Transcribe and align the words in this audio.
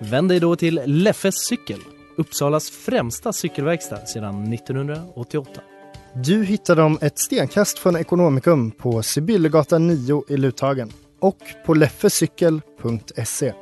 Vänd 0.00 0.28
dig 0.28 0.40
då 0.40 0.56
till 0.56 0.80
Leffes 0.84 1.34
cykel, 1.34 1.78
Uppsalas 2.16 2.70
främsta 2.70 3.32
cykelverkstad 3.32 4.06
sedan 4.06 4.52
1988. 4.52 5.60
Du 6.14 6.44
hittar 6.44 6.76
dem 6.76 6.98
ett 7.00 7.18
stenkast 7.18 7.78
från 7.78 7.96
Ekonomikum 7.96 8.70
på 8.70 9.02
Sibyllegatan 9.02 9.86
9 9.86 10.24
i 10.28 10.36
Luthagen 10.36 10.92
och 11.20 11.38
på 11.66 11.74
leffecykel.se. 11.74 13.52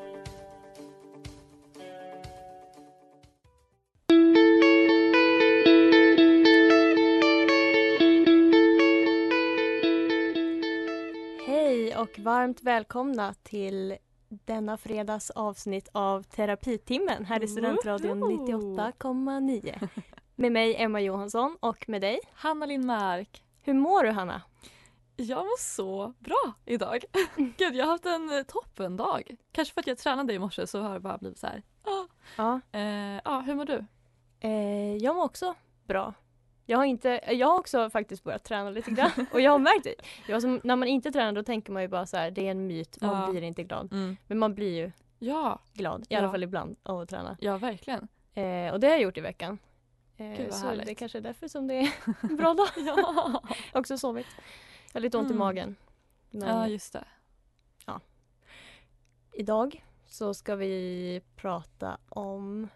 Hej 11.46 11.96
och 11.96 12.18
varmt 12.18 12.62
välkomna 12.62 13.34
till 13.42 13.96
denna 14.44 14.76
fredags 14.76 15.30
avsnitt 15.30 15.88
av 15.92 16.22
Terapitimmen 16.22 17.24
här 17.24 17.42
i 17.44 17.48
Studentradion 17.48 18.22
98,9. 18.24 19.88
Med 20.34 20.52
mig 20.52 20.76
Emma 20.76 21.00
Johansson 21.00 21.56
och 21.60 21.88
med 21.88 22.00
dig. 22.00 22.18
Hanna 22.32 22.66
Lindmark. 22.66 23.44
Hur 23.62 23.74
mår 23.74 24.02
du 24.02 24.10
Hanna? 24.10 24.42
Jag 25.16 25.38
mår 25.44 25.58
så 25.60 26.12
bra 26.18 26.52
idag. 26.64 27.04
Gud, 27.36 27.74
jag 27.76 27.84
har 27.84 27.92
haft 27.92 28.06
en 28.06 28.30
eh, 28.38 28.42
toppendag. 28.42 29.22
Kanske 29.52 29.74
för 29.74 29.80
att 29.80 29.86
jag 29.86 29.98
tränade 29.98 30.32
i 30.34 30.38
morse 30.38 30.66
så 30.66 30.80
har 30.80 30.94
det 30.94 31.00
bara 31.00 31.18
blivit 31.18 31.38
så 31.38 31.46
här. 31.46 31.62
Ah. 31.84 32.06
Ja, 32.36 32.60
Eh, 32.72 33.20
ja, 33.24 33.40
hur 33.46 33.54
mår 33.54 33.64
du? 33.64 33.84
eh, 34.40 34.96
jag 34.96 35.16
mår 35.16 35.24
också 35.24 35.54
bra. 35.86 36.14
Jag 36.68 36.78
har, 36.78 36.84
inte, 36.84 37.20
jag 37.32 37.46
har 37.46 37.58
också 37.58 37.90
faktiskt 37.90 38.24
börjat 38.24 38.44
träna 38.44 38.70
lite 38.70 38.90
grann 38.90 39.10
och 39.32 39.40
jag 39.40 39.50
har 39.52 39.58
märkt 39.58 39.84
det. 39.84 39.94
Jag 40.28 40.42
som, 40.42 40.60
när 40.64 40.76
man 40.76 40.88
inte 40.88 41.10
tränar 41.12 41.32
då 41.32 41.42
tänker 41.42 41.72
man 41.72 41.82
ju 41.82 41.88
bara 41.88 42.06
så 42.06 42.16
här, 42.16 42.30
det 42.30 42.46
är 42.46 42.50
en 42.50 42.66
myt, 42.66 42.98
man 43.00 43.20
Ja. 43.22 43.30
blir 43.30 43.42
inte 43.42 43.62
glad. 43.62 43.92
Mm. 43.92 44.16
Men 44.26 44.38
man 44.38 44.54
blir 44.54 44.76
ju 44.76 44.92
Ja, 45.18 45.58
glad, 45.72 46.00
i 46.02 46.06
Ja. 46.08 46.18
alla 46.18 46.30
fall 46.30 46.42
ibland, 46.42 46.76
av 46.82 47.00
att 47.00 47.08
träna. 47.08 47.36
ja 47.40 47.58
verkligen. 47.58 48.08
Eh, 48.34 48.72
och 48.72 48.80
det 48.80 48.86
har 48.86 48.92
jag 48.94 49.00
gjort 49.02 49.18
i 49.18 49.20
veckan. 49.20 49.58
Eh, 50.16 50.36
Gud, 50.36 50.52
så 50.54 50.66
härligt. 50.66 50.86
det 50.86 50.94
kanske 50.94 51.18
är 51.18 51.22
därför 51.22 51.48
som 51.48 51.66
det 51.66 51.74
är 51.74 51.92
en 52.20 52.36
bra 52.36 52.54
dag. 52.54 52.68
Ja, 52.76 53.42
också 53.72 53.98
sovit. 53.98 54.26
Jag 54.92 54.94
har 54.94 55.00
lite 55.00 55.18
ont 55.18 55.26
i 55.30 55.32
Mm. 55.34 55.38
magen. 55.38 55.76
Men 56.30 56.48
ja 56.48 56.68
just 56.68 56.92
det. 56.92 57.04
idag 59.32 59.84
så 60.06 60.34
ska 60.34 60.56
vi 60.56 61.20
prata 61.36 61.98
om... 62.08 62.68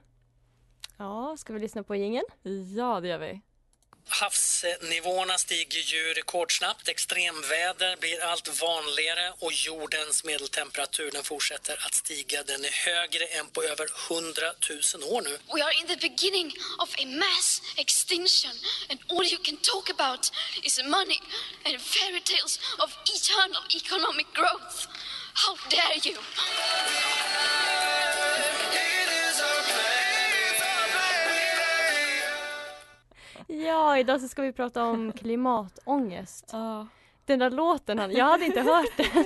Ja, 0.97 1.37
ska 1.37 1.53
vi 1.53 1.59
lyssna 1.59 1.83
på 1.83 1.97
jingeln? 1.97 2.25
Ja, 2.77 3.01
det 3.01 3.09
gör 3.09 3.19
vi. 3.19 3.41
Havsnivåerna 4.13 5.39
stiger 5.39 5.81
ju 5.81 6.15
rekordsnabbt, 6.15 6.89
extremväder 6.89 7.97
blir 7.97 8.25
allt 8.25 8.61
vanligare 8.63 9.33
och 9.39 9.53
jordens 9.53 10.25
medeltemperatur 10.25 11.11
den 11.11 11.25
fortsätter 11.25 11.87
att 11.87 11.95
stiga. 11.95 12.43
Den 12.43 12.65
är 12.65 12.71
högre 12.71 13.25
än 13.25 13.47
på 13.49 13.63
över 13.63 13.87
100 14.11 14.43
000 14.95 15.15
år 15.15 15.23
nu. 15.23 15.39
We 15.55 15.65
are 15.65 15.73
in 15.81 15.87
the 15.87 16.09
beginning 16.09 16.53
of 16.79 16.95
a 16.99 17.07
mass 17.07 17.63
extinction, 17.77 18.53
and 18.91 18.99
all 19.09 19.25
you 19.25 19.39
can 19.43 19.57
talk 19.57 19.91
about 19.91 20.33
is 20.63 20.83
money 20.85 21.21
and 21.65 21.81
fairy 21.81 22.21
tales 22.21 22.61
of 22.79 22.91
eternal 23.17 23.63
economic 23.81 24.27
growth. 24.35 24.89
How 25.35 25.55
dare 25.71 25.99
you! 26.05 26.19
Ja, 33.51 33.99
idag 33.99 34.21
så 34.21 34.29
ska 34.29 34.43
vi 34.43 34.53
prata 34.53 34.85
om 34.85 35.13
klimatångest. 35.13 36.55
Den 37.25 37.39
där 37.39 37.51
låten, 37.51 37.99
han, 37.99 38.11
jag 38.13 38.25
hade 38.25 38.45
inte 38.45 38.61
hört 38.61 38.97
den. 38.97 39.25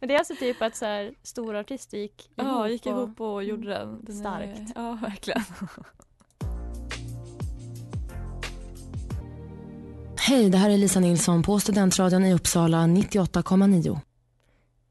Men 0.00 0.08
det 0.08 0.14
är 0.14 0.18
alltså 0.18 0.34
typ 0.34 0.62
att 0.62 0.76
så 0.76 0.84
här, 0.84 1.14
stora 1.22 1.60
artister 1.60 1.98
gick 1.98 2.20
ihop. 2.26 2.32
Ja, 2.36 2.68
gick 2.68 2.86
och- 2.86 2.92
ihop 2.92 3.20
och 3.20 3.44
gjorde 3.44 3.68
den. 3.68 4.04
den 4.04 4.16
är- 4.16 4.20
Starkt. 4.20 4.72
Ja, 4.74 4.98
verkligen. 5.02 5.42
Hej, 10.18 10.50
det 10.50 10.58
här 10.58 10.70
är 10.70 10.76
Lisa 10.78 11.00
Nilsson 11.00 11.42
på 11.42 11.60
Studentradion 11.60 12.24
i 12.24 12.34
Uppsala 12.34 12.86
98,9. 12.86 14.00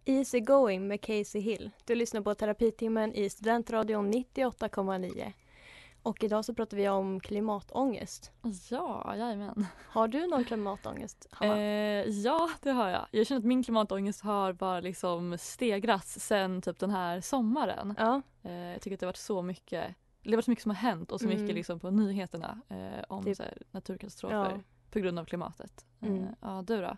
Easy 0.06 0.40
going 0.40 0.88
med 0.88 1.02
Casey 1.02 1.42
Hill. 1.42 1.70
Du 1.86 1.96
lyssnar 1.96 2.22
på 2.22 2.36
Terapitimmen 2.36 3.14
i 3.14 3.30
Studentradion 3.30 4.12
98,9. 4.14 5.34
Och 6.10 6.24
idag 6.24 6.46
så 6.46 6.54
pratar 6.54 6.78
vi 6.78 6.90
om 6.90 7.20
klimatångest. 7.20 8.32
Ja, 8.70 9.16
jajamän. 9.18 9.66
Har 9.88 10.08
du 10.08 10.28
någon 10.28 10.44
klimatångest? 10.46 11.28
Eh, 11.42 11.48
ja, 12.04 12.50
det 12.62 12.72
har 12.72 12.90
jag. 12.90 13.08
Jag 13.12 13.28
känner 13.28 13.40
att 13.40 13.46
min 13.46 13.64
klimatångest 13.64 14.22
har 14.22 14.54
bara 14.54 14.80
liksom 14.80 15.38
stegrats 15.38 16.20
sen 16.20 16.62
typ 16.62 16.80
den 16.80 16.90
här 16.92 17.22
sommaren. 17.22 17.96
ja. 17.98 18.22
Eh, 18.44 18.52
jag 18.54 18.82
tycker 18.82 18.94
att 18.96 19.00
det 19.00 19.06
har 19.06 19.10
varit 19.10 19.18
så 19.18 19.42
mycket 19.42 19.96
det 20.24 20.30
har 20.30 20.36
varit 20.36 20.46
så 20.46 20.52
mycket 20.52 20.64
som 20.64 20.70
har 20.70 20.76
hänt 20.78 21.12
och 21.12 21.20
så 21.20 21.26
Mm. 21.26 21.42
mycket 21.42 21.56
liksom 21.56 21.80
på 21.80 21.90
nyheterna 21.92 22.62
eh, 22.70 23.04
om 23.10 23.24
Typ. 23.24 23.38
så 23.38 23.44
här, 23.44 23.58
naturkatastrofer 23.72 24.36
Ja. 24.36 24.60
på 24.92 25.00
grund 25.00 25.20
av 25.20 25.26
klimatet. 25.26 25.86
Mm. 26.02 26.24
Eh, 26.24 26.30
ja, 26.42 26.64
du 26.68 26.82
då? 26.82 26.98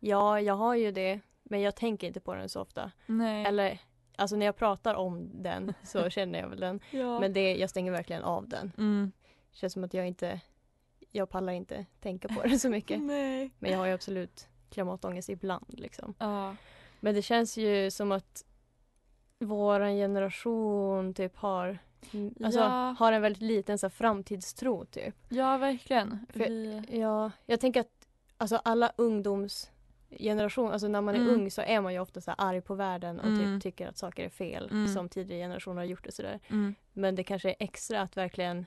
ja, 0.00 0.40
jag 0.40 0.54
har 0.54 0.74
ju 0.74 0.92
det. 0.92 1.20
Men 1.42 1.60
jag 1.60 1.76
tänker 1.76 2.06
inte 2.06 2.20
på 2.20 2.34
den 2.34 2.48
så 2.48 2.60
ofta. 2.60 2.90
Nej. 3.06 3.44
Eller, 3.44 3.78
alltså 4.18 4.36
när 4.36 4.46
jag 4.46 4.56
pratar 4.56 4.94
om 4.94 5.30
den 5.42 5.74
så 5.82 6.10
känner 6.16 6.38
jag 6.38 6.48
väl 6.48 6.60
den. 6.60 6.80
ja. 6.90 7.20
Men 7.20 7.32
det, 7.32 7.56
jag 7.56 7.70
stänger 7.70 7.92
verkligen 7.92 8.22
av 8.22 8.48
den. 8.48 8.72
mm. 8.78 9.12
Känns 9.52 9.72
som 9.72 9.84
att 9.84 9.94
jag 9.94 10.06
inte, 10.08 10.40
jag 11.12 11.30
pallar 11.30 11.52
inte 11.52 11.86
tänka 12.00 12.28
på 12.28 12.42
det 12.42 12.58
så 12.58 12.68
mycket. 12.70 13.00
Nej. 13.02 13.50
Men 13.58 13.70
jag 13.70 13.78
har 13.78 13.86
ju 13.86 13.92
absolut 13.92 14.48
klimatångest 14.70 15.28
ibland 15.28 15.66
liksom. 15.80 16.14
Ja. 16.18 16.56
Men 17.00 17.14
det 17.14 17.22
känns 17.22 17.56
ju 17.56 17.90
som 17.90 18.12
att 18.12 18.44
våran 19.38 19.96
generation 19.96 21.14
typ 21.14 21.36
har 21.36 21.78
mm, 22.12 22.34
Alltså 22.44 22.60
Ja. 22.60 22.94
har 22.98 23.12
en 23.12 23.22
väldigt 23.22 23.42
liten 23.42 23.78
så 23.78 23.86
här, 23.86 23.90
framtidstro 23.90 24.84
typ. 24.84 25.14
ja, 25.28 25.56
verkligen. 25.56 26.26
För- 26.32 26.38
Vi... 26.38 26.82
Ja, 26.90 27.30
jag 27.46 27.60
tänker 27.60 27.80
att 27.80 28.08
alltså 28.36 28.56
alla 28.64 28.92
ungdomsgeneration, 30.10 30.72
alltså 30.72 30.88
när 30.88 31.00
man 31.00 31.14
är 31.14 31.18
Mm. 31.18 31.34
ung 31.34 31.50
så 31.50 31.62
är 31.62 31.80
man 31.80 31.92
ju 31.92 32.00
ofta 32.00 32.20
så 32.20 32.30
arg 32.30 32.60
på 32.60 32.74
världen 32.74 33.20
och 33.20 33.26
Mm. 33.26 33.38
typ 33.38 33.62
tycker 33.62 33.88
att 33.88 33.98
saker 33.98 34.24
är 34.24 34.28
fel 34.28 34.68
Mm. 34.70 34.88
som 34.88 35.08
tidigare 35.08 35.42
generationer 35.42 35.76
har 35.76 35.84
gjort 35.84 36.04
det 36.04 36.12
sådär. 36.12 36.40
Mm. 36.48 36.74
Men 36.92 37.14
det 37.14 37.24
kanske 37.24 37.48
är 37.50 37.56
extra 37.58 38.00
att 38.00 38.16
verkligen 38.16 38.66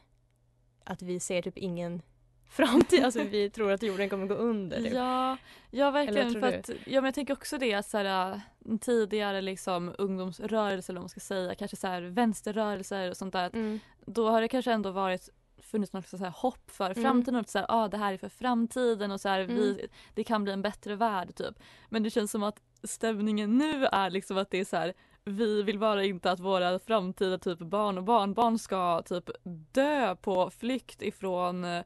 att 0.84 1.02
vi 1.02 1.20
ser 1.20 1.42
typ 1.42 1.58
ingen 1.58 2.02
framtid, 2.50 3.04
alltså 3.06 3.24
vi 3.24 3.50
tror 3.50 3.72
att 3.72 3.84
jorden 3.84 4.10
kommer 4.10 4.28
gå 4.28 4.34
under. 4.36 4.78
Typ. 4.78 4.94
Ja, 4.94 5.38
ja 5.72 5.92
verkligen. 5.92 6.34
För 6.34 6.48
att, 6.60 6.70
ja, 6.70 7.02
men 7.02 7.06
jag 7.06 7.14
tänker 7.14 7.34
också 7.34 7.58
det 7.58 7.74
att 7.74 7.86
så 7.86 7.98
här, 7.98 8.32
äh, 8.32 8.78
tidigare 8.82 9.42
liksom, 9.42 9.96
ungdomsrörelser 9.98 10.94
eller 10.94 11.00
vad 11.00 11.04
man 11.04 11.10
ska 11.10 11.20
säga, 11.20 11.56
kanske 11.56 11.78
så 11.78 11.88
här, 11.88 12.02
vänsterrörelser 12.02 13.10
och 13.10 13.18
sånt 13.18 13.34
där. 13.34 13.50
Mm. 13.54 13.80
Då 14.06 14.30
har 14.30 14.42
det 14.42 14.48
kanske 14.48 14.72
ändå 14.72 14.92
varit 14.92 15.30
funnits 15.64 15.94
något 15.94 16.08
så 16.08 16.18
här 16.18 16.34
hopp 16.36 16.72
för 16.72 16.86
Mm. 16.92 17.04
framtiden. 17.04 17.36
Och 17.40 17.50
så 17.50 17.58
här, 17.60 17.66
ah, 17.70 17.88
det 17.88 17.98
här 17.98 18.14
är 18.14 18.18
för 18.18 18.30
framtiden 18.30 19.12
och 19.12 19.22
så 19.22 19.30
här, 19.30 19.40
Mm. 19.40 19.56
vi, 19.56 19.88
det 20.14 20.24
kan 20.24 20.44
bli 20.44 20.54
en 20.54 20.62
bättre 20.62 20.96
värld. 20.96 21.36
Typ. 21.36 21.60
Men 21.90 22.04
det 22.04 22.10
känns 22.10 22.32
som 22.32 22.44
att 22.44 22.62
stämningen 22.84 23.58
nu 23.58 23.86
är 23.86 24.10
liksom 24.10 24.38
att 24.38 24.52
det 24.52 24.58
är 24.60 24.66
så 24.66 24.78
här 24.78 24.94
vi 25.24 25.64
vill 25.64 25.80
bara 25.80 26.04
inte 26.04 26.32
att 26.32 26.40
våra 26.40 26.80
framtida 26.80 27.38
typ 27.38 27.60
barn 27.60 27.98
och 27.98 28.04
barnbarn 28.04 28.60
ska 28.60 29.02
typ 29.02 29.30
dö 29.74 30.16
på 30.16 30.50
flykt 30.50 31.02
ifrån 31.02 31.64
eh, 31.66 31.84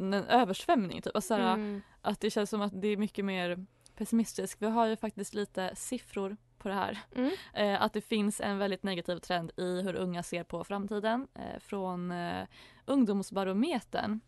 en 0.00 0.14
översvämning. 0.14 1.02
Typ. 1.02 1.14
Alltså, 1.16 1.34
Mm. 1.34 1.82
Att 2.02 2.20
det 2.20 2.30
känns 2.30 2.50
som 2.50 2.60
att 2.60 2.80
det 2.82 2.88
är 2.88 2.96
mycket 2.96 3.24
mer 3.24 3.66
pessimistiskt. 3.96 4.62
Vi 4.62 4.66
har 4.66 4.86
ju 4.86 4.96
faktiskt 4.96 5.34
lite 5.34 5.70
siffror 5.76 6.36
på 6.64 6.68
det 6.68 6.74
här. 6.74 6.98
Mm. 7.14 7.30
Eh, 7.54 7.82
att 7.82 7.92
det 7.92 8.00
finns 8.00 8.40
en 8.40 8.58
väldigt 8.58 8.82
negativ 8.82 9.18
trend 9.18 9.52
i 9.56 9.82
hur 9.82 9.94
unga 9.94 10.22
ser 10.22 10.44
på 10.44 10.64
framtiden 10.64 11.28
eh, 11.34 11.60
från 11.60 12.12
eh, 12.12 12.46
Ungdomsbarometern. 12.84 14.20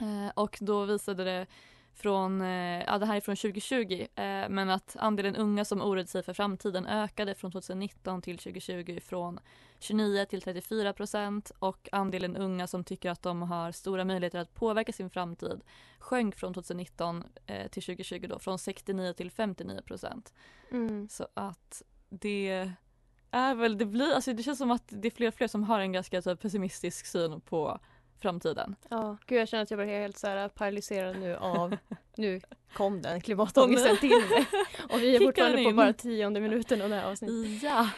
Eh, 0.00 0.32
och 0.34 0.58
då 0.60 0.84
visade 0.84 1.24
det 1.24 1.46
från, 1.94 2.40
eh, 2.40 2.82
ja 2.86 2.98
det 2.98 3.06
här 3.06 3.16
är 3.16 3.20
från 3.20 3.36
2020, 3.36 4.06
eh, 4.14 4.48
men 4.48 4.70
att 4.70 4.96
andelen 4.98 5.36
unga 5.36 5.64
som 5.64 5.82
oroade 5.82 6.06
sig 6.06 6.22
för 6.22 6.32
framtiden 6.32 6.86
ökade 6.86 7.34
från 7.34 7.52
2019 7.52 8.22
till 8.22 8.38
2020 8.38 8.98
från 9.02 9.40
29 9.78 10.24
till 10.24 10.42
34 10.42 10.92
procent 10.92 11.52
och 11.58 11.88
andelen 11.92 12.36
unga 12.36 12.66
som 12.66 12.84
tycker 12.84 13.10
att 13.10 13.22
de 13.22 13.42
har 13.42 13.72
stora 13.72 14.04
möjligheter 14.04 14.38
att 14.38 14.54
påverka 14.54 14.92
sin 14.92 15.10
framtid 15.10 15.60
sjönk 15.98 16.36
från 16.36 16.54
2019 16.54 17.24
eh, 17.46 17.68
till 17.68 17.82
2020 17.82 18.26
då 18.28 18.38
från 18.38 18.58
69 18.58 19.12
till 19.12 19.30
59 19.30 19.80
procent. 19.82 20.34
Mm. 20.70 21.08
Så 21.08 21.28
att 21.34 21.82
det 22.08 22.72
är 23.30 23.54
väl, 23.54 23.78
det 23.78 23.86
blir, 23.86 24.12
alltså 24.12 24.32
det 24.32 24.42
känns 24.42 24.58
som 24.58 24.70
att 24.70 24.84
det 24.88 25.08
är 25.08 25.10
fler 25.10 25.28
och 25.28 25.34
fler 25.34 25.48
som 25.48 25.62
har 25.62 25.80
en 25.80 25.92
ganska 25.92 26.22
typ, 26.22 26.40
pessimistisk 26.40 27.06
syn 27.06 27.40
på 27.40 27.80
framtiden. 28.20 28.76
Ja, 28.88 29.16
gud 29.26 29.40
jag 29.40 29.48
känner 29.48 29.62
att 29.62 29.70
jag 29.70 29.78
blir 29.78 29.86
helt 29.88 30.18
så 30.18 30.26
här 30.26 30.48
paralyserad 30.48 31.16
nu 31.18 31.36
av, 31.36 31.76
nu 32.16 32.40
kom 32.74 33.02
den 33.02 33.20
klimatångesten 33.20 33.96
till 33.96 34.08
mig. 34.30 34.46
Och 34.90 34.98
vi 35.02 35.14
är 35.14 35.18
Kickar 35.18 35.26
fortfarande 35.26 35.64
på 35.64 35.72
bara 35.72 35.92
tionde 35.92 36.40
minuten 36.40 36.82
av 36.82 36.88
det 36.88 36.94
här 36.96 37.10
avsnittet. 37.10 37.62
Ja. 37.62 37.88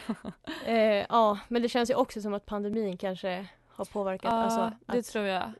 Eh, 0.65 1.05
ja, 1.09 1.39
men 1.47 1.61
det 1.61 1.69
känns 1.69 1.89
ju 1.89 1.95
också 1.95 2.21
som 2.21 2.33
att 2.33 2.45
pandemin 2.45 2.97
kanske 2.97 3.47
har 3.67 3.85
påverkat, 3.85 4.31
Ja, 4.31 4.37
alltså 4.37 4.71
det 4.85 5.03
tror 5.03 5.25
jag. 5.25 5.53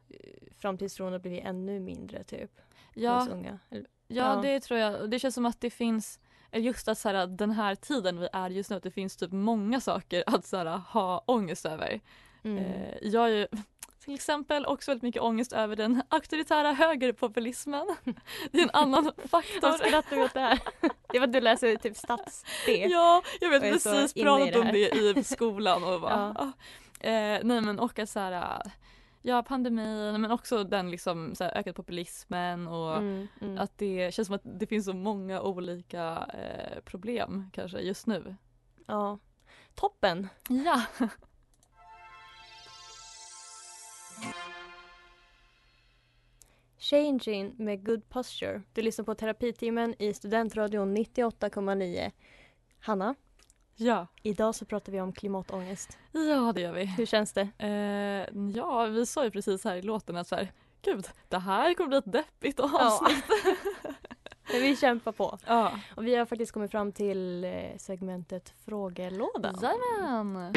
framtidstron 0.57 1.11
har 1.11 1.19
blivit 1.19 1.45
ännu 1.45 1.79
mindre 1.79 2.23
typ 2.23 2.51
Ja, 2.93 3.27
unga. 3.31 3.59
Ja, 3.69 3.79
Ja. 4.07 4.39
det 4.41 4.59
tror 4.59 4.79
jag. 4.79 5.01
Och 5.01 5.09
Det 5.09 5.19
känns 5.19 5.35
som 5.35 5.45
att 5.45 5.61
det 5.61 5.69
finns 5.69 6.19
eller 6.51 6.65
just 6.65 6.87
att 6.87 6.97
så 6.97 7.09
här, 7.09 7.27
den 7.27 7.51
här 7.51 7.75
tiden 7.75 8.19
vi 8.19 8.27
är 8.33 8.49
just 8.49 8.69
nu, 8.69 8.75
att 8.75 8.83
det 8.83 8.91
finns 8.91 9.15
typ 9.17 9.31
många 9.31 9.79
saker 9.79 10.23
att 10.27 10.45
så 10.45 10.57
här, 10.57 10.65
ha 10.77 11.23
ångest 11.25 11.65
över. 11.65 11.99
Mm. 12.43 12.57
Eh, 12.57 12.95
jag 13.01 13.21
har 13.21 13.27
ju 13.27 13.47
till 14.09 14.15
exempel 14.15 14.65
också 14.65 14.91
väldigt 14.91 15.03
mycket 15.03 15.21
ångest 15.21 15.53
över 15.53 15.75
den 15.75 16.01
auktoritära 16.09 16.71
högerpopulismen. 16.73 17.95
Det 18.51 18.57
är 18.59 18.63
en 18.63 18.69
annan 18.73 19.03
Vad 19.17 19.29
faktor. 19.29 19.71
skrattar 19.87 20.15
du 20.15 20.23
åt 20.23 20.33
det 20.33 20.39
här? 20.39 20.59
Det 21.11 21.19
var 21.19 21.27
att 21.27 21.33
du 21.33 21.41
läser 21.41 21.75
typ 21.75 21.97
stats-B. 21.97 22.87
Ja, 22.89 23.23
jag 23.41 23.49
vet 23.49 23.61
precis 23.61 24.13
pratat 24.13 24.53
det 24.53 24.59
om 24.59 24.67
det 24.67 25.19
i 25.19 25.23
skolan 25.23 25.83
och 25.83 26.01
bara, 26.01 26.33
Ja. 26.37 26.53
ah. 27.01 27.07
eh, 27.07 27.39
nej 27.43 27.61
men 27.61 27.79
och 27.79 27.99
att 27.99 28.09
så 28.09 28.19
här, 28.19 28.61
ja 29.21 29.43
pandemin 29.43 30.21
men 30.21 30.31
också 30.31 30.63
den 30.63 30.91
liksom 30.91 31.35
så 31.35 31.43
här, 31.43 31.57
ökad 31.57 31.75
populismen 31.75 32.67
och 32.67 32.97
Mm, 32.97 33.27
mm. 33.41 33.57
att 33.57 33.77
det 33.77 34.13
känns 34.13 34.25
som 34.25 34.35
att 34.35 34.41
det 34.59 34.67
finns 34.67 34.85
så 34.85 34.93
många 34.93 35.41
olika 35.41 36.27
eh, 36.33 36.79
problem 36.85 37.49
kanske 37.53 37.79
just 37.79 38.07
nu. 38.07 38.35
Ja. 38.85 39.19
Toppen! 39.75 40.29
Ja. 40.65 40.81
Changing 46.77 47.53
med 47.57 47.85
Good 47.85 48.09
Posture. 48.09 48.61
Du 48.73 48.81
lyssnar 48.81 49.05
på 49.05 49.15
terapitimmen 49.15 49.95
i 49.99 50.13
Studentradion 50.13 50.97
98,9. 50.97 52.11
Hanna, 52.79 53.15
Ja. 53.75 54.07
idag 54.23 54.55
så 54.55 54.65
pratar 54.65 54.91
vi 54.91 55.01
om 55.01 55.13
klimatångest. 55.13 55.97
Ja 56.11 56.51
det 56.55 56.61
gör 56.61 56.71
vi. 56.73 56.85
Hur 56.85 57.05
känns 57.05 57.33
det? 57.33 57.47
Eh, 57.57 58.39
ja 58.55 58.85
vi 58.85 59.05
sa 59.05 59.23
ju 59.23 59.31
precis 59.31 59.63
här 59.63 59.75
i 59.75 59.81
låten 59.81 60.17
att 60.17 60.27
så 60.27 60.35
här, 60.35 60.51
gud 60.81 61.07
det 61.29 61.37
här 61.39 61.73
kommer 61.73 61.87
bli 61.87 61.97
ett 61.97 62.11
deppigt 62.11 62.59
Ja. 62.59 62.87
avsnitt. 63.01 63.23
Men 64.51 64.61
vi 64.61 64.75
kämpar 64.77 65.11
på. 65.11 65.37
Ja. 65.47 65.79
Och 65.95 66.07
vi 66.07 66.15
har 66.15 66.25
faktiskt 66.25 66.51
kommit 66.51 66.71
fram 66.71 66.91
till 66.91 67.43
eh, 67.43 67.77
segmentet 67.77 68.53
Frågelådan. 68.65 69.55
Jajamän. 69.61 70.53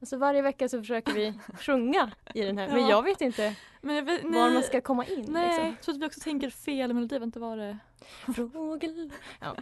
Alltså 0.00 0.16
varje 0.16 0.42
vecka 0.42 0.68
så 0.68 0.78
försöker 0.78 1.12
vi 1.12 1.34
sjunga 1.58 2.10
i 2.34 2.42
den 2.42 2.58
här. 2.58 2.68
Men 2.68 2.80
Ja. 2.82 2.88
jag 2.90 3.02
vet 3.02 3.20
inte 3.20 3.56
Men 3.80 3.96
jag 3.96 4.02
vet, 4.02 4.22
var 4.24 4.50
man 4.50 4.62
ska 4.62 4.80
komma 4.80 5.04
in. 5.06 5.24
Nej, 5.28 5.46
Liksom. 5.48 5.66
jag 5.66 5.80
tror 5.80 5.94
att 5.94 6.00
vi 6.02 6.06
också 6.06 6.20
tänker 6.20 6.50
fel 6.50 6.94
melodi. 6.94 7.18
Vad 7.18 7.36
var 7.36 7.56
det? 7.56 7.78
Frågel... 8.52 9.12
Ja. 9.40 9.56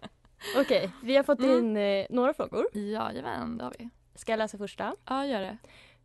Okej, 0.60 0.90
vi 1.02 1.16
har 1.16 1.22
fått 1.22 1.38
Mm. 1.38 1.58
in 1.58 1.76
eh, 1.76 2.06
några 2.10 2.34
frågor. 2.34 2.66
Jajamän, 2.72 3.58
det 3.58 3.64
har 3.64 3.74
vi. 3.78 3.88
Ska 4.14 4.32
jag 4.32 4.38
läsa 4.38 4.58
första? 4.58 4.94
Ja, 5.04 5.26
gör 5.26 5.40
det. 5.40 5.58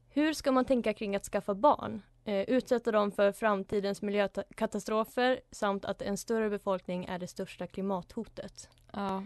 Hur 0.10 0.34
ska 0.34 0.52
man 0.52 0.66
tänka 0.66 0.94
kring 0.94 1.16
att 1.16 1.26
skaffa 1.26 1.54
barn? 1.56 2.02
Eh, 2.26 2.42
utsätta 2.42 2.92
dem 2.92 3.12
för 3.12 3.32
framtidens 3.32 4.02
miljökatastrofer 4.02 5.40
samt 5.52 5.86
att 5.86 6.02
en 6.02 6.18
större 6.18 6.50
befolkning 6.50 7.06
är 7.06 7.20
det 7.20 7.28
största 7.28 7.68
klimathotet. 7.68 8.70
Ja. 8.94 9.24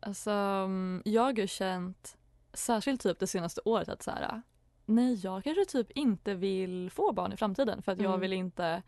Alltså, 0.00 0.30
mm, 0.30 1.02
jag 1.04 1.22
har 1.22 1.32
ju 1.32 1.46
känt, 1.46 2.16
särskilt 2.52 3.00
typ 3.02 3.18
det 3.18 3.26
senaste 3.26 3.60
året, 3.64 3.88
att 3.88 4.02
så 4.02 4.10
här, 4.10 4.42
nej, 4.84 5.14
jag 5.14 5.44
kanske 5.44 5.64
typ 5.64 5.90
inte 5.90 6.34
vill 6.34 6.90
få 6.90 7.12
barn 7.12 7.32
i 7.32 7.36
framtiden 7.36 7.82
för 7.82 7.92
att 7.92 7.98
jag 7.98 8.08
Mm. 8.08 8.20
vill 8.20 8.32
inte 8.32 8.82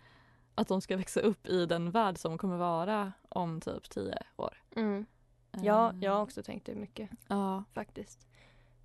att 0.54 0.68
de 0.68 0.80
ska 0.80 0.96
växa 0.96 1.20
upp 1.20 1.46
i 1.46 1.66
den 1.66 1.90
värld 1.90 2.18
som 2.18 2.38
kommer 2.38 2.56
vara 2.56 3.12
om 3.28 3.60
typ 3.60 3.90
tio 3.90 4.18
år. 4.36 4.62
Ja, 5.62 5.90
Eh, 5.90 5.96
jag 6.00 6.12
har 6.12 6.20
också 6.22 6.42
tänkt 6.42 6.66
det 6.66 6.74
mycket 6.74 7.10
Ja, 7.28 7.64
faktiskt. 7.72 8.26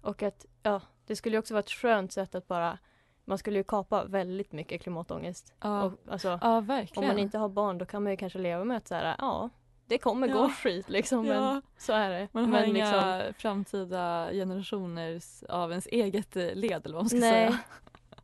Och 0.02 0.24
att 0.24 0.46
ja, 0.64 0.82
det 1.06 1.16
skulle 1.16 1.36
ju 1.36 1.40
också 1.40 1.54
vara 1.54 1.60
ett 1.60 1.70
skönt 1.70 2.12
sätt 2.12 2.36
att 2.36 2.48
bara 2.48 2.78
man 3.26 3.38
skulle 3.38 3.58
ju 3.58 3.64
kapa 3.64 4.04
väldigt 4.06 4.52
mycket 4.52 4.82
klimatångest. 4.82 5.54
ja, 5.62 5.84
Och, 5.84 5.94
alltså, 6.08 6.40
ja 6.42 6.58
om 6.58 6.66
verkligen. 6.66 7.08
man 7.10 7.20
inte 7.20 7.38
har 7.38 7.50
barn 7.50 7.78
då 7.78 7.86
kan 7.86 8.04
man 8.04 8.12
ju 8.12 8.18
kanske 8.18 8.40
leva 8.40 8.64
med 8.64 8.78
att 8.78 8.88
så 8.88 8.96
här, 8.96 9.16
ja, 9.18 9.50
det 9.90 9.98
kommer 9.98 10.28
gå 10.28 10.34
Ja. 10.40 10.50
skit 10.50 10.90
liksom. 10.90 11.26
Men 11.28 11.44
Ja. 11.44 11.62
så 11.78 11.94
är 11.94 12.10
det. 12.10 12.28
Man 12.32 12.44
har 12.46 12.52
men 12.52 12.66
inga 12.76 13.18
liksom, 13.18 13.34
framtida 13.34 14.30
generationer 14.32 15.22
av 15.50 15.70
ens 15.72 15.88
eget 15.88 16.36
eh, 16.36 16.54
led 16.54 16.86
eller 16.86 16.96
vad 16.96 17.04
man 17.04 17.10
ska 17.10 17.20
Nej. 17.20 17.32
säga. 17.48 17.58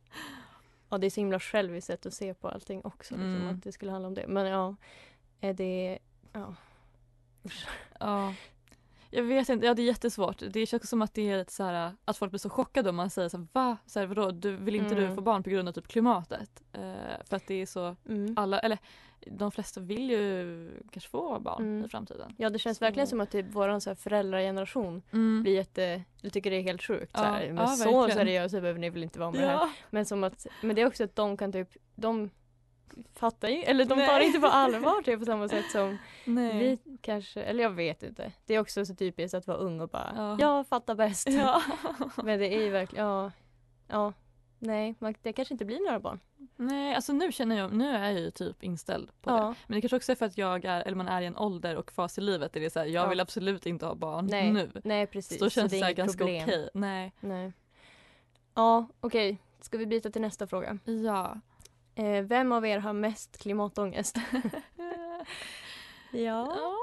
ja, 0.90 0.98
det 0.98 1.06
är 1.06 1.10
så 1.10 1.20
himla 1.20 1.40
själviskt 1.40 1.86
sätt 1.86 2.06
att 2.06 2.14
se 2.14 2.34
på 2.34 2.48
allting 2.48 2.80
också. 2.84 3.14
Liksom, 3.14 3.34
Mm. 3.36 3.48
att 3.56 3.62
det 3.62 3.72
skulle 3.72 3.90
handla 3.92 4.08
om 4.08 4.14
det. 4.14 4.26
Men 4.28 4.46
ja, 4.46 4.74
är 5.40 5.52
det, 5.52 5.98
ja. 6.32 6.54
Ja. 8.00 8.34
Jag 9.10 9.22
vet 9.22 9.48
inte, 9.48 9.66
ja 9.66 9.74
det 9.74 9.82
är 9.82 9.86
jättesvårt. 9.86 10.42
Det 10.50 10.66
känns 10.66 10.88
som 10.90 11.02
att 11.02 11.14
det 11.14 11.30
är 11.30 11.38
lite 11.38 11.52
så 11.52 11.62
här, 11.64 11.92
att 12.04 12.16
folk 12.16 12.30
blir 12.32 12.38
så 12.38 12.50
chockade 12.50 12.90
om 12.90 12.96
man 12.96 13.10
säger 13.10 13.28
så 13.28 13.36
här, 13.36 13.46
va? 13.52 13.76
Så 13.86 14.00
här, 14.00 14.06
vadå, 14.06 14.30
du, 14.30 14.56
vill 14.56 14.74
inte 14.74 14.94
du 14.94 15.02
Mm. 15.04 15.14
få 15.16 15.20
barn 15.22 15.42
på 15.42 15.50
grund 15.50 15.68
av 15.68 15.72
typ 15.72 15.88
klimatet? 15.88 16.62
Eh, 16.72 16.82
för 17.24 17.36
att 17.36 17.46
det 17.46 17.54
är 17.62 17.66
så, 17.66 17.96
Mm. 18.08 18.34
alla, 18.38 18.58
eller 18.58 18.78
de 19.30 19.50
flesta 19.52 19.80
vill 19.80 20.10
ju 20.10 20.70
kanske 20.92 21.10
få 21.10 21.38
barn 21.40 21.62
Mm. 21.62 21.84
i 21.84 21.88
framtiden. 21.88 22.34
Ja, 22.38 22.50
det 22.50 22.58
känns 22.58 22.78
Så- 22.78 22.84
verkligen 22.84 23.06
som 23.06 23.20
att 23.20 23.30
typ 23.30 23.46
våran 23.54 23.80
så 23.80 23.90
här 23.90 23.94
föräldrageneration 23.94 25.02
Mm. 25.12 25.42
blir 25.42 25.54
jätte, 25.54 26.02
jag 26.20 26.32
tycker 26.32 26.50
det 26.50 26.56
är 26.56 26.62
helt 26.62 26.82
sjukt. 26.82 27.10
Ja, 27.14 27.18
så 27.18 27.24
här, 27.24 27.46
men 27.46 27.56
ja, 27.56 27.66
så 27.66 27.84
verkligen. 28.00 28.18
seriösa 28.26 28.60
behöver 28.60 28.80
ni 28.80 28.90
väl 28.90 29.02
inte 29.02 29.18
vara 29.18 29.30
med 29.30 29.40
det 29.40 29.46
här. 29.46 29.54
Ja. 29.54 29.70
Men, 29.90 30.04
som 30.04 30.24
att, 30.24 30.46
men 30.62 30.76
det 30.76 30.82
är 30.82 30.86
också 30.86 31.04
att 31.04 31.16
de 31.16 31.36
kan 31.36 31.52
typ, 31.52 31.68
de 31.94 32.30
fattar 33.14 33.48
ju, 33.48 33.56
eller 33.62 33.84
de 33.84 33.94
tar 34.06 34.18
det 34.18 34.24
inte 34.24 34.40
på 34.40 34.46
allvar 34.46 35.02
typ, 35.02 35.18
på 35.18 35.24
samma 35.24 35.48
sätt 35.48 35.70
som 35.70 35.98
Nej. 36.24 36.58
vi 36.84 36.98
kanske, 37.00 37.42
eller 37.42 37.62
jag 37.62 37.70
vet 37.70 38.02
inte. 38.02 38.32
Det 38.46 38.54
är 38.54 38.60
också 38.60 38.86
så 38.86 38.94
typiskt 38.94 39.34
att 39.34 39.46
vara 39.46 39.56
ung 39.58 39.80
och 39.80 39.88
bara, 39.88 40.12
Ja. 40.16 40.36
jag 40.40 40.66
fattar 40.66 40.94
bäst. 40.94 41.28
Ja. 41.30 41.62
Men 42.24 42.38
det 42.38 42.54
är 42.54 42.62
ju 42.62 42.70
verkligen, 42.70 43.06
ja, 43.06 43.32
ja, 43.88 44.12
nej, 44.58 44.94
man, 44.98 45.14
det 45.22 45.32
kanske 45.32 45.54
inte 45.54 45.64
blir 45.64 45.84
några 45.86 46.00
barn. 46.00 46.20
Nej, 46.56 46.94
alltså 46.94 47.12
nu 47.12 47.32
känner 47.32 47.56
jag, 47.58 47.72
nu 47.72 47.90
är 47.90 48.04
jag 48.04 48.20
ju 48.20 48.30
typ 48.30 48.62
inställd 48.64 49.10
på 49.22 49.30
det. 49.30 49.36
Ja, 49.36 49.54
Men 49.66 49.74
det 49.76 49.80
kanske 49.80 49.96
också 49.96 50.12
är 50.12 50.16
för 50.16 50.26
att 50.26 50.38
jag 50.38 50.64
är, 50.64 50.80
eller 50.82 50.96
man 50.96 51.08
är 51.08 51.22
i 51.22 51.26
en 51.26 51.36
ålder 51.36 51.76
och 51.76 51.92
fas 51.92 52.18
i 52.18 52.20
livet 52.20 52.52
där 52.52 52.60
det 52.60 52.66
är 52.66 52.70
så 52.70 52.78
här, 52.78 52.86
jag 52.86 53.04
Ja. 53.04 53.08
vill 53.08 53.20
absolut 53.20 53.66
inte 53.66 53.86
ha 53.86 53.94
barn 53.94 54.26
nej, 54.26 54.52
nu. 54.52 54.70
nej 54.84 55.06
precis. 55.06 55.38
Så 55.38 55.44
då 55.44 55.50
känns 55.50 55.70
det 55.70 55.76
det, 55.76 55.80
så 55.80 55.84
här 55.84 55.90
inget 55.90 55.96
ganska 55.98 56.24
okej. 56.24 56.68
Nej. 56.74 57.12
Nej. 57.20 57.52
Ja, 58.54 58.86
okej. 59.00 59.38
Ska 59.60 59.78
vi 59.78 59.86
byta 59.86 60.10
till 60.10 60.22
nästa 60.22 60.46
fråga? 60.46 60.78
Ja. 60.84 61.40
Eh, 61.98 62.22
vem 62.22 62.52
av 62.52 62.66
er 62.66 62.78
har 62.78 62.92
mest 62.92 63.38
klimatångest? 63.38 64.16
ja. 66.12 66.56
Ja, 66.56 66.74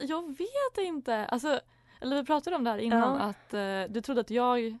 jag 0.00 0.28
vet 0.38 0.86
inte. 0.86 1.26
Alltså, 1.26 1.60
eller 2.00 2.16
vi 2.16 2.24
pratade 2.26 2.56
om 2.56 2.64
det 2.64 2.70
här 2.70 2.78
innan 2.78 3.00
Ja. 3.18 3.20
att 3.20 3.54
eh, 3.54 3.82
du 3.94 4.00
trodde 4.00 4.20
att 4.20 4.30
jag 4.30 4.78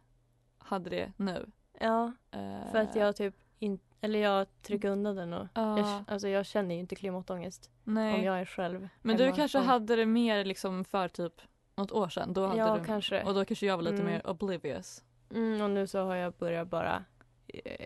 hade 0.58 0.90
det 0.90 1.12
nu. 1.16 1.50
Ja, 1.80 2.12
Eh, 2.30 2.70
för 2.72 2.78
att 2.78 2.96
jag 2.96 3.16
typ 3.16 3.34
inte, 3.58 3.84
eller 4.00 4.18
jag 4.18 4.62
trycker 4.62 4.88
undan 4.90 5.16
den 5.16 5.32
och 5.32 5.46
Ja, 5.54 5.78
jag, 5.78 6.04
alltså 6.08 6.28
jag 6.28 6.46
känner 6.46 6.74
ju 6.74 6.80
inte 6.80 6.94
klimatångest 6.94 7.70
nej. 7.84 8.14
om 8.14 8.22
jag 8.24 8.40
är 8.40 8.44
själv 8.44 8.88
Men 9.02 9.16
du 9.16 9.32
kanske 9.32 9.58
Ja. 9.58 9.62
hade 9.64 9.96
det 9.96 10.06
mer 10.06 10.44
liksom 10.44 10.84
för 10.84 11.08
typ 11.08 11.32
något 11.76 11.92
år 11.92 12.08
sedan. 12.08 12.32
Då 12.32 12.46
hade 12.46 12.58
Ja, 12.58 12.76
du, 12.78 12.84
kanske. 12.84 13.22
Och 13.22 13.34
då 13.34 13.44
kanske 13.44 13.66
jag 13.66 13.76
var 13.76 13.82
lite 13.82 13.94
Mm. 14.02 14.06
mer 14.06 14.26
oblivious. 14.26 15.02
Mm, 15.34 15.60
och 15.62 15.70
nu 15.70 15.86
så 15.86 16.04
har 16.04 16.14
jag 16.14 16.32
börjat 16.32 16.68
bara 16.68 17.04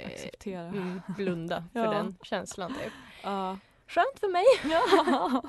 Acceptera. 0.07 0.61
mm, 0.67 1.01
blunda 1.17 1.65
för 1.73 1.85
Ja. 1.85 1.91
den 1.91 2.17
känslan 2.23 2.75
typ. 2.75 2.93
Ja. 3.23 3.59
Skönt 3.87 4.19
för 4.21 4.29
mig! 4.29 4.45
Ja. 4.65 5.43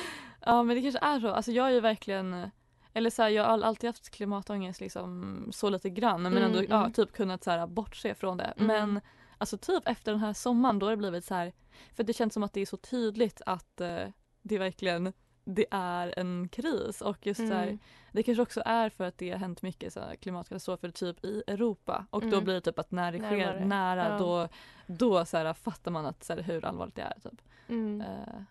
ja 0.40 0.62
men 0.62 0.76
det 0.76 0.82
kanske 0.82 1.00
är 1.06 1.20
så. 1.20 1.28
Alltså 1.28 1.52
jag 1.52 1.66
är 1.66 1.70
ju 1.70 1.80
verkligen 1.80 2.50
eller 2.94 3.10
så 3.10 3.22
här, 3.22 3.28
jag 3.28 3.44
har 3.44 3.60
alltid 3.60 3.88
haft 3.88 4.10
klimatångest 4.10 4.80
liksom 4.80 5.48
så 5.52 5.70
lite 5.70 5.90
grann 5.90 6.22
men 6.22 6.32
Mm, 6.32 6.44
ändå 6.44 6.64
ja, 6.68 6.80
mm. 6.80 6.92
typ 6.92 7.12
kunnat 7.12 7.44
så 7.44 7.50
här, 7.50 7.66
bortse 7.66 8.14
från 8.14 8.36
det. 8.36 8.54
Mm. 8.56 8.66
Men 8.66 9.00
alltså 9.38 9.58
typ 9.58 9.88
efter 9.88 10.12
den 10.12 10.20
här 10.20 10.32
sommaren 10.32 10.78
då 10.78 10.86
har 10.86 10.90
det 10.90 10.96
blivit 10.96 11.24
så 11.24 11.34
här 11.34 11.52
för 11.96 12.04
det 12.04 12.12
känns 12.12 12.34
som 12.34 12.42
att 12.42 12.52
det 12.52 12.60
är 12.60 12.66
så 12.66 12.76
tydligt 12.76 13.42
att 13.46 13.80
eh, 13.80 14.04
det 14.42 14.58
verkligen 14.58 15.12
det 15.44 15.66
är 15.70 16.18
en 16.18 16.48
kris 16.48 17.00
och 17.00 17.26
just 17.26 17.40
så 17.48 17.54
här, 17.54 17.62
Mm. 17.66 17.78
det 18.12 18.22
kanske 18.22 18.42
också 18.42 18.62
är 18.64 18.90
för 18.90 19.04
att 19.04 19.18
det 19.18 19.30
har 19.30 19.38
hänt 19.38 19.62
mycket 19.62 19.92
så 19.92 20.00
här, 20.00 20.14
klimatkatastrofer 20.16 20.90
typ 20.90 21.24
i 21.24 21.42
Europa 21.46 22.06
och 22.10 22.20
då 22.20 22.26
Mm. 22.28 22.44
blir 22.44 22.54
det 22.54 22.60
typ 22.60 22.78
att 22.78 22.90
när 22.90 23.12
det 23.12 23.18
sker 23.18 23.36
Närmare. 23.36 23.64
nära 23.64 24.08
Ja. 24.08 24.18
då, 24.18 24.48
då 24.86 25.24
så 25.24 25.36
här, 25.36 25.54
fattar 25.54 25.90
man 25.90 26.06
att 26.06 26.24
så 26.24 26.32
här, 26.34 26.42
hur 26.42 26.64
allvarligt 26.64 26.94
det 26.94 27.02
är. 27.02 27.20
Typ. 27.30 27.42
Mm. 27.68 28.00
Eh, 28.00 28.42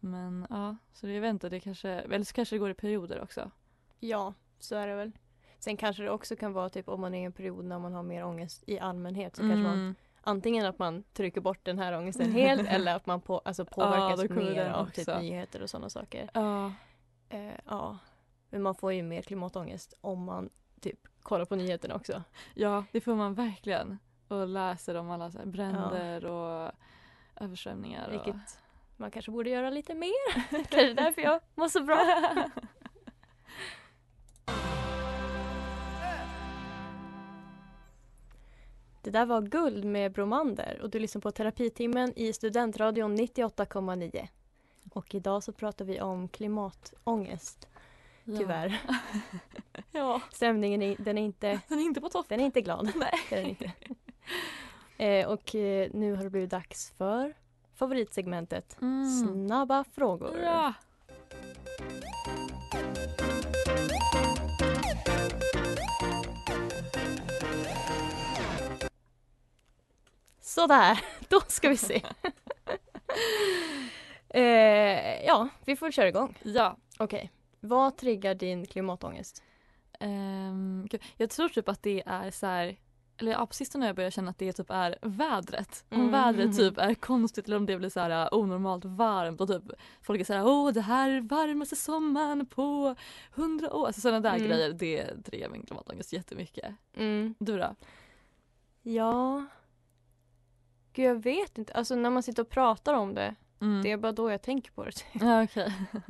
men 0.00 0.46
ja, 0.50 0.76
så 0.92 1.06
det, 1.06 1.12
jag 1.12 1.20
vet 1.20 1.30
inte, 1.30 1.48
det 1.48 1.60
kanske, 1.60 1.88
eller 1.90 2.24
så 2.24 2.32
kanske 2.34 2.54
det 2.54 2.58
går 2.60 2.70
i 2.70 2.74
perioder 2.74 3.22
också. 3.22 3.50
Ja, 4.00 4.34
så 4.58 4.74
är 4.74 4.86
det 4.86 4.94
väl. 4.94 5.12
Sen 5.58 5.76
kanske 5.76 6.02
det 6.02 6.10
också 6.10 6.36
kan 6.36 6.52
vara 6.52 6.68
typ 6.68 6.88
om 6.88 7.00
man 7.00 7.14
är 7.14 7.20
i 7.22 7.24
en 7.24 7.32
period 7.32 7.64
när 7.64 7.78
man 7.78 7.92
har 7.92 8.02
mer 8.02 8.24
ångest 8.24 8.64
i 8.66 8.78
allmänhet 8.78 9.36
så 9.36 9.42
kanske 9.42 9.56
man 9.58 9.72
Mm. 9.78 9.94
Antingen 10.30 10.66
att 10.66 10.78
man 10.78 11.02
trycker 11.12 11.40
bort 11.40 11.64
den 11.64 11.78
här 11.78 11.98
ångesten 11.98 12.32
helt 12.32 12.68
eller 12.68 12.96
att 12.96 13.06
man 13.06 13.20
på, 13.20 13.38
alltså 13.38 13.64
påverkas 13.64 14.28
kommer 14.28 14.42
mer 14.42 14.66
av 14.66 14.86
typ 14.90 15.08
nyheter 15.08 15.62
och 15.62 15.70
sådana 15.70 15.90
saker. 15.90 16.30
Ja. 16.34 16.72
Eh, 17.28 17.54
ja, 17.64 17.98
men 18.50 18.62
man 18.62 18.74
får 18.74 18.92
ju 18.92 19.02
mer 19.02 19.22
klimatångest 19.22 19.94
om 20.00 20.24
man 20.24 20.50
typ 20.80 20.98
kollar 21.22 21.44
på 21.44 21.56
nyheterna 21.56 21.94
också. 21.94 22.22
ja, 22.54 22.84
det 22.92 23.00
får 23.00 23.14
man 23.14 23.34
verkligen. 23.34 23.98
Och 24.28 24.48
läser 24.48 24.94
om 24.94 25.10
alla 25.10 25.30
så 25.30 25.38
bränder 25.44 26.24
och 26.24 26.72
översvämningar. 27.36 28.06
Och... 28.06 28.12
Vilket 28.12 28.58
man 28.96 29.10
kanske 29.10 29.30
borde 29.30 29.50
göra 29.50 29.70
lite 29.70 29.94
mer. 29.94 30.34
kanske 30.50 30.94
därför 30.94 31.22
jag 31.22 31.40
mår 31.54 31.68
så 31.68 31.82
bra. 31.82 32.26
Det 39.02 39.10
där 39.10 39.26
var 39.26 39.42
Guld 39.42 39.84
med 39.84 40.12
Bromander 40.12 40.78
och 40.82 40.90
du 40.90 40.98
lyssnar 40.98 41.20
på 41.20 41.30
Terapitimmen 41.30 42.12
i 42.16 42.32
Studentradion 42.32 43.16
98,9. 43.18 44.28
Och 44.92 45.14
idag 45.14 45.42
så 45.42 45.52
pratar 45.52 45.84
vi 45.84 46.00
om 46.00 46.28
klimatångest. 46.28 47.68
Ja. 48.24 48.36
Tyvärr. 48.38 48.80
Ja, 49.92 50.20
Stämningen 50.32 50.82
är, 50.82 50.96
den 50.98 51.18
är 51.18 51.22
inte, 51.22 51.60
den 51.68 51.78
är 51.78 51.82
inte 51.82 52.00
på 52.00 52.08
topp. 52.08 52.26
den 52.28 52.40
är 52.40 52.44
inte 52.44 52.60
glad. 52.60 52.92
Nej. 52.96 53.12
Den 53.30 53.46
inte. 53.46 53.72
Eh, 54.98 55.28
och 55.28 55.54
eh, 55.54 55.90
nu 55.94 56.14
har 56.14 56.24
det 56.24 56.30
blivit 56.30 56.50
dags 56.50 56.92
för 56.98 57.34
favoritsegmentet 57.74 58.76
Mm. 58.80 59.10
Snabba 59.10 59.84
frågor. 59.84 60.38
Ja. 60.38 60.74
Sådär, 70.50 71.00
då 71.28 71.40
ska 71.40 71.68
vi 71.68 71.76
se. 71.76 72.02
eh, 74.28 75.24
ja, 75.26 75.48
vi 75.64 75.76
får 75.76 75.90
köra 75.90 76.08
igång. 76.08 76.38
ja. 76.42 76.76
Okej, 76.98 77.30
vad 77.60 77.96
triggar 77.96 78.34
din 78.34 78.66
klimatångest? 78.66 79.42
Gud, 80.90 81.02
jag 81.16 81.30
tror 81.30 81.48
typ 81.48 81.68
att 81.68 81.82
det 81.82 82.02
är 82.06 82.30
så 82.30 82.46
här 82.46 82.76
eller 83.18 83.32
ja, 83.32 83.46
på 83.46 83.54
sistone 83.54 83.84
har 83.84 83.88
jag 83.88 83.96
börjat 83.96 84.14
känna 84.14 84.30
att 84.30 84.38
det 84.38 84.52
typ 84.52 84.70
är 84.70 84.98
vädret. 85.02 85.84
Om 85.90 86.00
Mm. 86.00 86.10
vädret 86.12 86.56
typ 86.56 86.78
är 86.78 86.94
konstigt 86.94 87.46
eller 87.46 87.56
om 87.56 87.66
det 87.66 87.76
blir 87.76 87.88
så 87.88 88.00
här 88.00 88.22
uh, 88.22 88.38
onormalt 88.38 88.84
varmt 88.84 89.40
och 89.40 89.48
typ 89.48 89.62
folk 90.02 90.20
är 90.20 90.24
så 90.24 90.32
här 90.32 90.46
åh 90.46 90.70
det 90.72 90.80
här 90.80 91.10
är 91.10 91.20
varmaste 91.20 91.76
sommaren 91.76 92.46
på 92.46 92.94
hundra 93.34 93.72
år. 93.72 93.86
Alltså 93.86 94.00
sådana 94.00 94.20
där 94.20 94.36
Mm. 94.36 94.48
grejer 94.48 94.72
det 94.72 95.22
triggar 95.24 95.48
min 95.48 95.66
klimatångest 95.66 96.12
jättemycket. 96.12 96.74
Du 97.38 97.58
då? 97.58 97.74
Ja... 98.82 99.46
Gud, 100.92 101.06
jag 101.06 101.22
vet 101.22 101.58
inte. 101.58 101.72
Alltså 101.72 101.94
när 101.94 102.10
man 102.10 102.22
sitter 102.22 102.42
och 102.42 102.48
pratar 102.48 102.94
om 102.94 103.14
det, 103.14 103.34
Mm. 103.60 103.82
det 103.82 103.90
är 103.90 103.96
bara 103.96 104.12
då 104.12 104.30
jag 104.30 104.42
tänker 104.42 104.70
på 104.72 104.84
det. 104.84 104.92
typ. 104.92 105.06
Ja, 105.22 105.42
okej. 105.44 105.72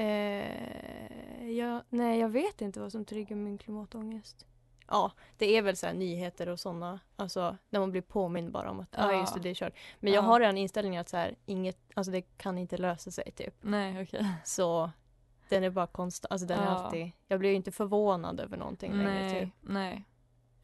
Eh, 0.00 1.50
ja, 1.50 1.82
nej, 1.88 2.18
jag 2.20 2.28
vet 2.28 2.60
inte 2.60 2.80
vad 2.80 2.92
som 2.92 3.04
triggar 3.04 3.36
min 3.36 3.58
klimatångest. 3.58 4.46
Ja, 4.88 5.12
det 5.36 5.56
är 5.56 5.62
väl 5.62 5.76
så 5.76 5.86
här 5.86 5.94
nyheter 5.94 6.48
och 6.48 6.60
sådana, 6.60 7.00
alltså 7.16 7.56
när 7.70 7.80
man 7.80 7.90
blir 7.90 8.02
påmind 8.02 8.52
bara 8.52 8.70
om 8.70 8.80
att 8.80 8.88
ja, 8.98 9.12
Ja. 9.12 9.20
just 9.20 9.34
det, 9.34 9.40
det 9.40 9.50
är 9.50 9.54
kört. 9.54 9.72
Men 10.00 10.12
jag 10.12 10.22
Ja. 10.24 10.26
har 10.26 10.40
redan 10.40 10.58
inställningen 10.58 11.00
att 11.00 11.08
så 11.08 11.16
här, 11.16 11.34
inget, 11.46 11.78
alltså 11.94 12.12
det 12.12 12.20
kan 12.22 12.58
inte 12.58 12.76
lösa 12.76 13.10
sig 13.10 13.30
typ. 13.36 13.54
Nej 13.60 14.02
okej. 14.02 14.26
Så 14.44 14.90
den 15.48 15.64
är 15.64 15.70
bara 15.70 15.86
konstant, 15.86 16.32
alltså 16.32 16.46
den 16.46 16.58
är 16.58 16.64
Ja. 16.64 16.70
alltid, 16.70 17.10
jag 17.26 17.38
blir 17.40 17.50
ju 17.50 17.56
inte 17.56 17.72
förvånad 17.72 18.40
över 18.40 18.56
någonting 18.56 18.92
längre 18.92 19.12
Nej. 19.12 19.40
typ. 19.44 19.54
Nej. 19.60 20.04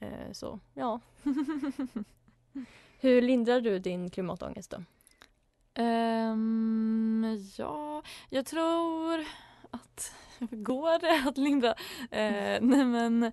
Eh, 0.01 0.33
så, 0.33 0.61
ja. 0.75 1.01
Hur 3.05 3.23
lindrar 3.23 3.61
du 3.61 3.79
din 3.79 4.11
klimatångest 4.11 4.71
då? 4.71 4.83
Ehm, 5.83 7.41
ja, 7.57 8.03
jag 8.31 8.47
tror 8.47 9.25
att 9.71 10.15
går 10.51 10.99
det 10.99 11.29
att 11.29 11.39
lindra? 11.39 11.69
Eh, 12.11 12.59
nej 12.61 12.85
men 12.85 13.23
eh, 13.23 13.33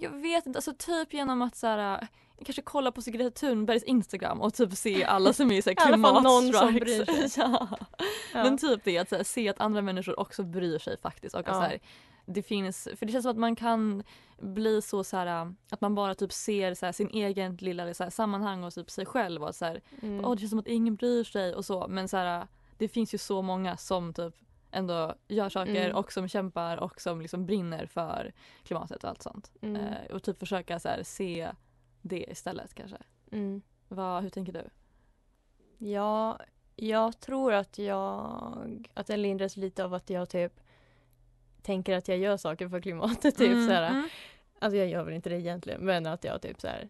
jag 0.00 0.10
vet 0.10 0.46
inte, 0.46 0.58
alltså 0.58 0.74
typ 0.78 1.14
genom 1.14 1.42
att 1.42 1.56
så 1.56 1.66
här, 1.66 2.02
eh, 2.02 2.08
kanske 2.44 2.62
kolla 2.62 2.92
på 2.92 3.00
Greta 3.06 3.30
Thunbergs 3.30 3.82
Instagram 3.82 4.40
och 4.40 4.54
typ 4.54 4.72
se 4.72 5.04
alla 5.04 5.32
som 5.32 5.50
är 5.52 5.74
klimatstrikes. 5.86 7.36
ja. 7.36 7.68
Ja. 8.32 8.42
Men 8.44 8.58
typ 8.58 8.80
det 8.84 8.98
att 8.98 9.10
här, 9.10 9.22
se 9.22 9.48
att 9.48 9.60
andra 9.60 9.82
människor 9.82 10.20
också 10.20 10.42
bryr 10.42 10.78
sig 10.78 10.96
faktiskt 11.00 11.34
och 11.34 11.40
att 11.40 11.46
Ja. 11.46 11.52
så 11.54 11.60
här, 11.60 11.80
det 12.26 12.42
finns, 12.42 12.88
för 12.96 13.06
det 13.06 13.12
känns 13.12 13.22
som 13.22 13.30
att 13.30 13.36
man 13.38 13.56
kan 13.56 14.02
bli 14.38 14.82
så, 14.82 15.04
så 15.04 15.16
här, 15.16 15.54
att 15.70 15.80
man 15.80 15.94
bara 15.94 16.14
typ 16.14 16.32
ser 16.32 16.74
så 16.74 16.86
här, 16.86 16.92
sin 16.92 17.10
egen 17.10 17.56
lilla 17.56 17.94
så 17.94 18.02
här, 18.04 18.10
sammanhang 18.10 18.64
och 18.64 18.74
typ 18.74 18.90
sig 18.90 19.06
själv 19.06 19.42
och 19.44 19.54
så 19.54 19.64
här, 19.64 19.80
Mm. 20.02 20.24
Åh, 20.24 20.32
det 20.34 20.38
känns 20.38 20.50
som 20.50 20.58
att 20.58 20.66
ingen 20.66 20.96
bryr 20.96 21.24
sig 21.24 21.54
och 21.54 21.64
så 21.64 21.88
men 21.88 22.08
så 22.08 22.16
här, 22.16 22.46
det 22.78 22.88
finns 22.88 23.14
ju 23.14 23.18
så 23.18 23.42
många 23.42 23.76
som 23.76 24.14
typ 24.14 24.34
ändå 24.70 25.14
gör 25.28 25.48
saker 25.48 25.84
Mm. 25.84 25.96
och 25.96 26.12
som 26.12 26.28
kämpar 26.28 26.76
och 26.76 27.00
som 27.00 27.20
liksom 27.20 27.46
brinner 27.46 27.86
för 27.86 28.32
klimatet 28.62 29.04
och 29.04 29.10
allt 29.10 29.22
sånt. 29.22 29.52
Mm. 29.60 29.76
Eh, 29.76 30.10
och 30.14 30.22
typ 30.22 30.38
försöka 30.38 30.80
så 30.80 30.88
se 31.02 31.52
det 32.02 32.26
istället 32.30 32.74
kanske. 32.74 32.98
Mm. 33.32 33.62
Vad, 33.88 34.22
hur 34.22 34.30
tänker 34.30 34.52
du? 34.52 34.64
Ja, 35.86 36.38
jag 36.76 37.20
tror 37.20 37.52
att 37.52 37.78
jag, 37.78 38.88
att 38.94 39.06
det 39.06 39.16
lindras 39.16 39.56
lite 39.56 39.84
av 39.84 39.94
att 39.94 40.10
jag 40.10 40.28
typ 40.28 40.60
tänker 41.62 41.96
att 41.96 42.08
jag 42.08 42.18
gör 42.18 42.36
saker 42.36 42.68
för 42.68 42.80
klimatet. 42.80 43.36
Typ 43.38 43.52
Mm, 43.52 43.66
så 43.66 43.72
här. 43.72 43.90
mm. 43.90 44.08
Alltså 44.58 44.76
jag 44.76 44.88
gör 44.88 45.04
väl 45.04 45.14
inte 45.14 45.28
det 45.30 45.40
egentligen 45.40 45.84
men 45.84 46.06
att 46.06 46.24
jag 46.24 46.42
typ 46.42 46.60
så 46.60 46.66
här 46.68 46.88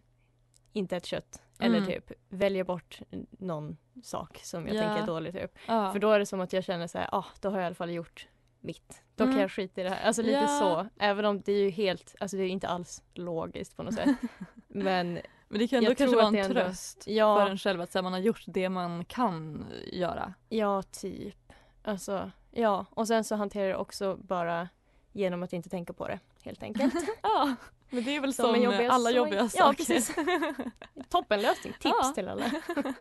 inte 0.73 0.97
äter 0.97 1.07
kött. 1.07 1.41
Eller 1.59 1.77
Mm. 1.77 1.89
typ 1.89 2.11
väljer 2.29 2.63
bort 2.63 2.99
någon 3.31 3.77
sak 4.03 4.39
som 4.43 4.67
jag 4.67 4.75
Ja. 4.75 4.81
tänker 4.81 5.03
är 5.03 5.07
dålig 5.07 5.33
typ. 5.33 5.51
Ja. 5.67 5.91
För 5.91 5.99
då 5.99 6.11
är 6.11 6.19
det 6.19 6.25
som 6.25 6.41
att 6.41 6.53
jag 6.53 6.63
känner 6.63 6.87
så 6.87 6.97
här, 6.97 7.09
ah, 7.11 7.25
då 7.41 7.49
har 7.49 7.57
jag 7.57 7.63
i 7.63 7.65
alla 7.65 7.75
fall 7.75 7.91
gjort 7.91 8.27
mitt. 8.59 9.03
Då 9.15 9.23
Mm. 9.23 9.35
kan 9.35 9.41
jag 9.41 9.51
skita 9.51 9.81
i 9.81 9.83
det 9.83 9.89
här. 9.89 10.07
Alltså 10.07 10.21
lite 10.21 10.33
Ja. 10.39 10.47
så. 10.47 10.87
Även 11.03 11.25
om 11.25 11.41
det 11.41 11.51
är 11.51 11.63
ju 11.63 11.69
helt, 11.69 12.15
alltså 12.19 12.37
det 12.37 12.43
är 12.43 12.47
inte 12.47 12.67
alls 12.67 13.03
logiskt 13.13 13.75
på 13.77 13.83
något 13.83 13.93
sätt. 13.93 14.09
Men 14.67 15.19
Men 15.47 15.59
det 15.59 15.67
kan 15.67 15.77
ändå 15.77 15.95
kanske 15.95 16.15
vara 16.15 16.27
en 16.27 16.35
ändå- 16.35 16.53
tröst 16.53 17.03
för 17.03 17.49
en 17.49 17.57
själv 17.57 17.81
att 17.81 17.93
här, 17.93 18.01
man 18.01 18.13
har 18.13 18.19
gjort 18.19 18.43
det 18.47 18.69
man 18.69 19.05
kan 19.05 19.65
göra. 19.91 20.33
Ja, 20.49 20.81
typ. 20.81 21.53
Alltså, 21.83 22.31
ja. 22.53 22.85
Och 22.89 23.07
sen 23.07 23.23
så 23.23 23.35
hanterar 23.35 23.63
jag 23.65 23.73
det 23.73 23.81
också 23.81 24.15
bara 24.15 24.69
genom 25.11 25.43
att 25.43 25.53
inte 25.53 25.69
tänka 25.69 25.93
på 25.93 26.07
det, 26.07 26.19
helt 26.43 26.63
enkelt. 26.63 26.93
Ja, 27.23 27.55
men 27.89 28.03
det 28.03 28.15
är 28.15 28.19
väl 28.21 28.33
Som 28.33 28.53
som, 28.53 28.61
jobbiga 28.63 28.91
alla 28.91 29.09
så- 29.09 29.15
jobbiga 29.15 29.39
ja, 29.39 29.49
saker. 29.49 29.77
precis. 29.77 30.15
Toppenlösning. 31.09 31.73
Tips 31.73 31.95
Ja. 32.01 32.11
till 32.15 32.27
alla. 32.27 32.51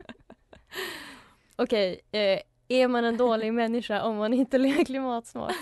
Okej, 1.57 2.01
eh, 2.13 2.41
är 2.69 2.89
man 2.89 3.05
en 3.05 3.17
dålig 3.17 3.55
människa 3.55 4.03
om 4.03 4.17
man 4.17 4.33
inte 4.35 4.59
lever 4.59 4.85
klimatsmart? 4.85 5.55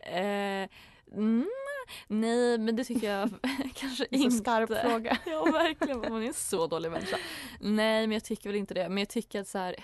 Eh, 0.00 0.68
mm, 1.12 1.48
nej, 2.08 2.58
men 2.58 2.76
det 2.76 2.84
tycker 2.84 3.10
jag 3.10 3.30
kanske 3.74 4.06
inte. 4.10 4.30
skarp 4.36 4.70
fråga. 4.90 5.18
Ja, 5.26 5.44
verkligen. 5.44 5.98
Man 6.00 6.22
är 6.22 6.26
en 6.26 6.34
så 6.34 6.66
dålig 6.66 6.90
människa. 6.90 7.16
Nej, 7.60 8.06
men 8.06 8.12
jag 8.12 8.24
tycker 8.24 8.48
väl 8.48 8.56
inte 8.56 8.74
det. 8.74 8.88
Men 8.88 8.98
jag 8.98 9.08
tycker 9.08 9.40
att 9.40 9.48
så 9.48 9.58
här... 9.58 9.76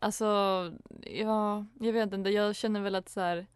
Alltså, 0.00 0.24
ja, 1.00 1.66
jag 1.80 1.92
vet 1.92 2.12
inte. 2.12 2.30
Jag 2.30 2.56
känner 2.56 2.80
väl 2.80 2.94
att 2.94 3.08
så 3.08 3.20
här... 3.20 3.46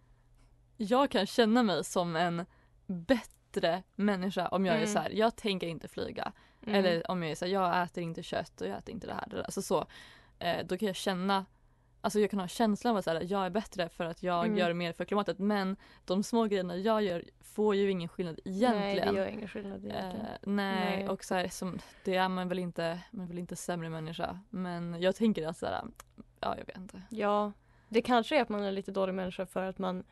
Jag 0.76 1.10
kan 1.10 1.26
känna 1.26 1.62
mig 1.62 1.84
som 1.84 2.16
en 2.16 2.46
bättre 2.86 3.82
människa 3.94 4.48
om 4.48 4.66
jag 4.66 4.74
är 4.74 4.78
Mm. 4.80 4.92
så 4.92 4.98
här. 4.98 5.10
Jag 5.10 5.36
tänker 5.36 5.66
inte 5.66 5.88
flyga. 5.88 6.32
Mm. 6.62 6.74
Eller 6.74 7.10
om 7.10 7.22
jag 7.22 7.30
är 7.32 7.34
så 7.36 7.44
här, 7.44 7.52
jag 7.52 7.82
äter 7.82 8.02
inte 8.04 8.22
kött 8.22 8.60
och 8.60 8.66
jag 8.68 8.78
äter 8.78 8.94
inte 8.94 9.06
det 9.06 9.14
här. 9.14 9.42
Alltså 9.44 9.62
så. 9.62 9.86
Eh, 10.38 10.66
då 10.66 10.76
kan 10.78 10.86
jag 10.86 10.96
känna 10.96 11.46
Alltså 12.04 12.20
jag 12.20 12.30
kan 12.30 12.40
ha 12.40 12.48
känslan 12.48 12.90
av 12.90 12.96
att 12.96 13.04
så 13.04 13.10
här, 13.10 13.22
jag 13.26 13.46
är 13.46 13.50
bättre 13.50 13.88
för 13.88 14.04
att 14.04 14.22
jag 14.22 14.44
Mm. 14.46 14.58
gör 14.58 14.72
mer 14.72 14.92
för 14.92 15.04
klimatet 15.04 15.38
men 15.38 15.76
de 16.04 16.22
små 16.22 16.44
grejerna 16.44 16.76
jag 16.76 17.02
gör 17.02 17.24
får 17.40 17.74
ju 17.74 17.90
ingen 17.90 18.08
skillnad 18.08 18.40
egentligen. 18.44 18.80
Nej, 18.80 19.12
det 19.12 19.18
gör 19.18 19.26
ingen 19.26 19.48
skillnad 19.48 19.84
egentligen. 19.84 20.26
Eh, 20.26 20.32
nej, 20.42 20.96
Nej. 20.96 21.08
och 21.08 21.24
så 21.24 21.34
här, 21.34 21.48
som, 21.48 21.78
det 22.04 22.14
är 22.16 22.28
man 22.28 22.48
väl 22.48 22.58
inte, 22.58 22.98
man 23.10 23.24
är 23.24 23.28
väl 23.28 23.38
inte 23.38 23.56
sämre 23.56 23.88
människa. 23.90 24.38
Men 24.50 25.00
jag 25.00 25.16
tänker 25.16 25.48
att 25.48 25.56
så 25.58 25.66
här, 25.66 25.82
ja 26.42 26.54
jag 26.58 26.66
vet 26.66 26.76
inte. 26.76 27.02
Ja, 27.10 27.52
det 27.88 28.02
kanske 28.02 28.36
är 28.38 28.42
att 28.42 28.48
man 28.48 28.62
är 28.62 28.72
lite 28.72 28.90
dålig 28.92 29.14
människa 29.14 29.46
för 29.46 29.62
att 29.64 29.78
man 29.78 30.04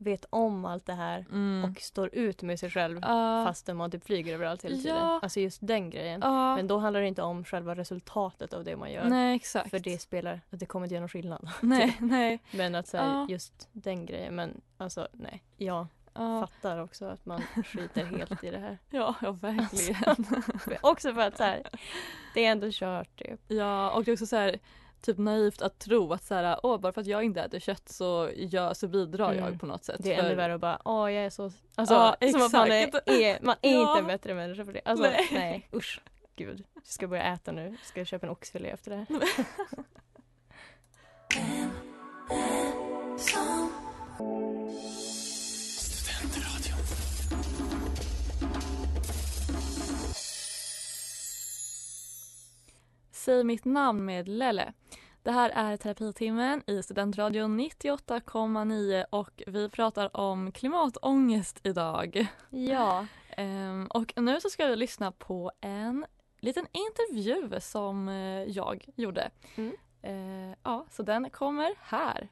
vet 0.00 0.24
om 0.30 0.64
allt 0.64 0.86
det 0.86 0.92
här 0.92 1.26
Mm. 1.30 1.64
och 1.70 1.80
står 1.80 2.14
ut 2.14 2.42
med 2.42 2.60
sig 2.60 2.70
själv 2.70 2.98
Ja. 3.02 3.44
fastän 3.46 3.76
man 3.76 3.90
typ 3.90 4.04
flyger 4.04 4.34
överallt 4.34 4.64
hela 4.64 4.74
Ja. 4.76 4.82
tiden. 4.82 4.96
Alltså 5.22 5.40
just 5.40 5.58
den 5.62 5.90
grejen. 5.90 6.20
Ja. 6.24 6.56
Men 6.56 6.66
då 6.66 6.78
handlar 6.78 7.00
det 7.00 7.06
inte 7.08 7.22
om 7.22 7.44
själva 7.44 7.74
resultatet 7.74 8.52
av 8.52 8.64
det 8.64 8.76
man 8.76 8.92
gör. 8.92 9.04
Nej 9.08 9.36
exakt. 9.36 9.70
För 9.70 9.78
det 9.78 9.98
spelar, 9.98 10.40
att 10.50 10.60
det 10.60 10.66
kommer 10.66 10.86
inte 10.86 10.94
göra 10.94 11.00
någon 11.02 11.08
skillnad. 11.08 11.48
Nej, 11.62 11.96
nej. 12.00 12.38
Men 12.50 12.74
att 12.74 12.86
säga 12.86 13.04
Ja. 13.04 13.26
just 13.28 13.68
den 13.72 14.06
grejen. 14.06 14.34
Men 14.34 14.60
alltså 14.76 15.08
nej, 15.12 15.42
jag 15.56 15.86
Ja. 16.14 16.46
fattar 16.46 16.78
också 16.78 17.04
att 17.06 17.26
man 17.26 17.42
skiter 17.64 18.04
helt 18.04 18.44
i 18.44 18.50
det 18.50 18.58
här. 18.58 18.78
Ja, 18.90 19.14
ja 19.22 19.32
verkligen. 19.32 20.26
också 20.82 21.14
för 21.14 21.20
att 21.20 21.36
så 21.36 21.42
här, 21.42 21.62
det 22.34 22.44
är 22.44 22.50
ändå 22.52 22.68
kört 22.72 23.16
typ. 23.18 23.40
Ja 23.48 23.90
och 23.90 24.04
det 24.04 24.10
är 24.10 24.12
också 24.12 24.26
så 24.26 24.36
här 24.36 24.58
typ 25.00 25.18
naivt 25.18 25.62
att 25.62 25.78
tro 25.78 26.12
att 26.12 26.24
så 26.24 26.34
här, 26.34 26.60
åh 26.62 26.80
bara 26.80 26.92
för 26.92 27.00
att 27.00 27.06
jag 27.06 27.24
inte 27.24 27.40
äter 27.40 27.58
kött 27.60 27.88
så, 27.88 28.30
gör, 28.34 28.74
så 28.74 28.88
bidrar 28.88 29.32
Mm. 29.32 29.44
jag 29.44 29.60
på 29.60 29.66
något 29.66 29.84
sätt. 29.84 29.96
Det 29.98 30.12
är 30.14 30.16
För- 30.16 30.24
ännu 30.26 30.34
värre 30.34 30.54
att 30.54 30.60
bara, 30.60 30.80
åh 30.84 31.12
jag 31.12 31.24
är 31.24 31.30
så... 31.30 31.50
Alltså 31.74 31.94
Ja, 32.20 32.30
som 32.32 32.42
att 32.42 32.52
man 32.52 32.70
är, 32.72 33.10
är, 33.10 33.38
man 33.42 33.56
är 33.62 33.72
Ja. 33.74 33.88
inte 33.90 34.00
en 34.00 34.06
bättre 34.06 34.34
människa 34.34 34.64
för 34.64 34.72
det. 34.72 34.80
Alltså 34.84 35.04
Nej. 35.04 35.28
nej, 35.32 35.68
usch. 35.74 36.00
Gud, 36.36 36.64
jag 36.74 36.86
ska 36.86 37.06
börja 37.08 37.22
äta 37.22 37.52
nu. 37.52 37.64
Jag 37.68 37.86
ska 37.86 38.04
köpa 38.04 38.26
en 38.26 38.32
oxfilé 38.32 38.68
efter 38.70 38.90
det 38.90 38.96
här. 38.96 39.18
Säg 53.12 53.44
mitt 53.44 53.64
namn 53.64 54.04
med 54.04 54.28
Lelle. 54.28 54.72
Det 55.28 55.32
här 55.32 55.50
är 55.50 55.76
terapitimmen 55.76 56.62
i 56.66 56.82
Studentradion 56.82 57.60
98,9 57.60 59.04
och 59.10 59.42
vi 59.46 59.68
pratar 59.68 60.16
om 60.16 60.52
klimatångest 60.52 61.60
idag. 61.62 62.26
Ja, 62.50 63.06
Ehm, 63.38 63.86
och 63.86 64.12
nu 64.16 64.40
så 64.40 64.50
ska 64.50 64.66
vi 64.66 64.76
lyssna 64.76 65.12
på 65.12 65.52
en 65.60 66.06
liten 66.40 66.66
intervju 66.72 67.60
som 67.60 68.08
eh, 68.08 68.42
jag 68.42 68.88
gjorde. 68.96 69.30
Mm. 69.56 69.76
Eh, 70.02 70.56
ja, 70.62 70.86
så 70.90 71.02
den 71.02 71.30
kommer 71.30 71.74
här. 71.80 72.28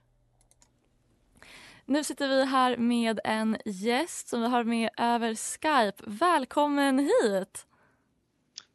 Nu 1.85 2.05
sitter 2.05 2.29
vi 2.29 2.45
här 2.45 2.77
med 2.77 3.21
en 3.25 3.57
gäst 3.65 4.29
som 4.29 4.41
vi 4.41 4.49
har 4.49 4.65
med 4.65 4.91
över 4.97 5.35
Skype. 5.35 6.05
Välkommen 6.07 6.99
hit! 6.99 7.67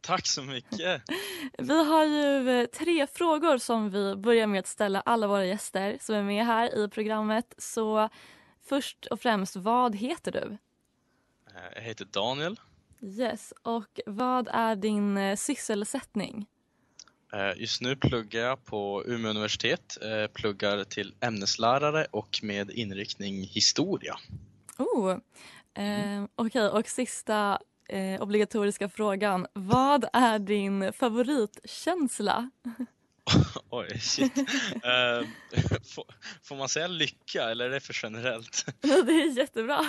Tack 0.02 0.28
så 0.28 0.42
mycket. 0.42 1.02
Vi 1.58 1.84
har 1.86 2.06
ju 2.06 2.50
eh, 2.62 2.66
tre 2.66 3.08
frågor 3.08 3.58
som 3.58 3.90
vi 3.90 4.16
börjar 4.16 4.48
med 4.48 4.60
att 4.60 4.68
ställa 4.68 5.02
alla 5.02 5.28
våra 5.28 5.46
gäster 5.46 5.98
som 6.02 6.16
är 6.16 6.24
med 6.24 6.46
här 6.46 6.84
i 6.86 6.90
programmet. 6.90 7.54
Så 7.58 8.10
först 8.64 9.06
och 9.06 9.22
främst, 9.22 9.56
vad 9.56 9.96
heter 9.96 10.32
du? 10.32 10.58
Eh, 11.56 11.62
Jag 11.76 11.82
heter 11.82 12.06
Daniel. 12.06 12.60
Yes, 13.02 13.54
och 13.62 14.00
vad 14.06 14.48
är 14.52 14.76
din 14.76 15.18
eh, 15.18 15.36
sysselsättning? 15.36 16.46
Just 17.56 17.82
nu 17.82 17.96
pluggar 17.96 18.42
jag 18.42 18.66
på 18.66 19.04
Umeå 19.06 19.30
universitet. 19.30 19.98
Pluggar 20.34 20.84
till 20.84 21.16
ämneslärare 21.20 22.08
och 22.12 22.40
med 22.44 22.72
inriktning 22.72 23.44
historia. 23.44 24.16
Oh, 24.78 25.12
eh, 25.74 26.24
Okej, 26.36 26.68
och 26.70 26.88
sista 26.90 27.60
eh, 27.92 28.22
obligatoriska 28.22 28.90
frågan. 28.90 29.48
Vad 29.54 30.06
är 30.14 30.40
din 30.40 30.94
favoritkänsla? 30.94 32.50
Oj, 33.70 34.00
shit. 34.00 34.38
Eh, 34.38 35.28
får, 36.44 36.56
man 36.56 36.70
säga 36.70 36.88
lycka 36.88 37.50
eller 37.50 37.66
är 37.66 37.70
det 37.70 37.80
för 37.80 38.00
generellt? 38.04 38.66
det 38.82 39.12
är 39.12 39.38
jättebra. 39.38 39.86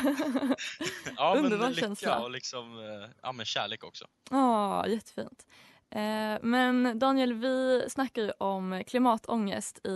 Ja, 1.16 1.34
Underbar 1.36 1.58
men 1.58 1.72
lycka 1.72 1.86
känsla. 1.86 2.18
och 2.18 2.30
liksom, 2.30 2.78
eh, 2.78 3.10
ja 3.22 3.32
men 3.32 3.46
kärlek 3.46 3.84
också. 3.84 4.06
Ja, 4.30 4.86
jättefint. 4.86 5.46
Eh, 5.90 6.38
men 6.42 6.98
Daniel, 6.98 7.32
vi 7.32 7.84
snackar 7.88 8.22
ju 8.22 8.30
om 8.30 8.82
klimatångest 8.86 9.86
i, 9.86 9.90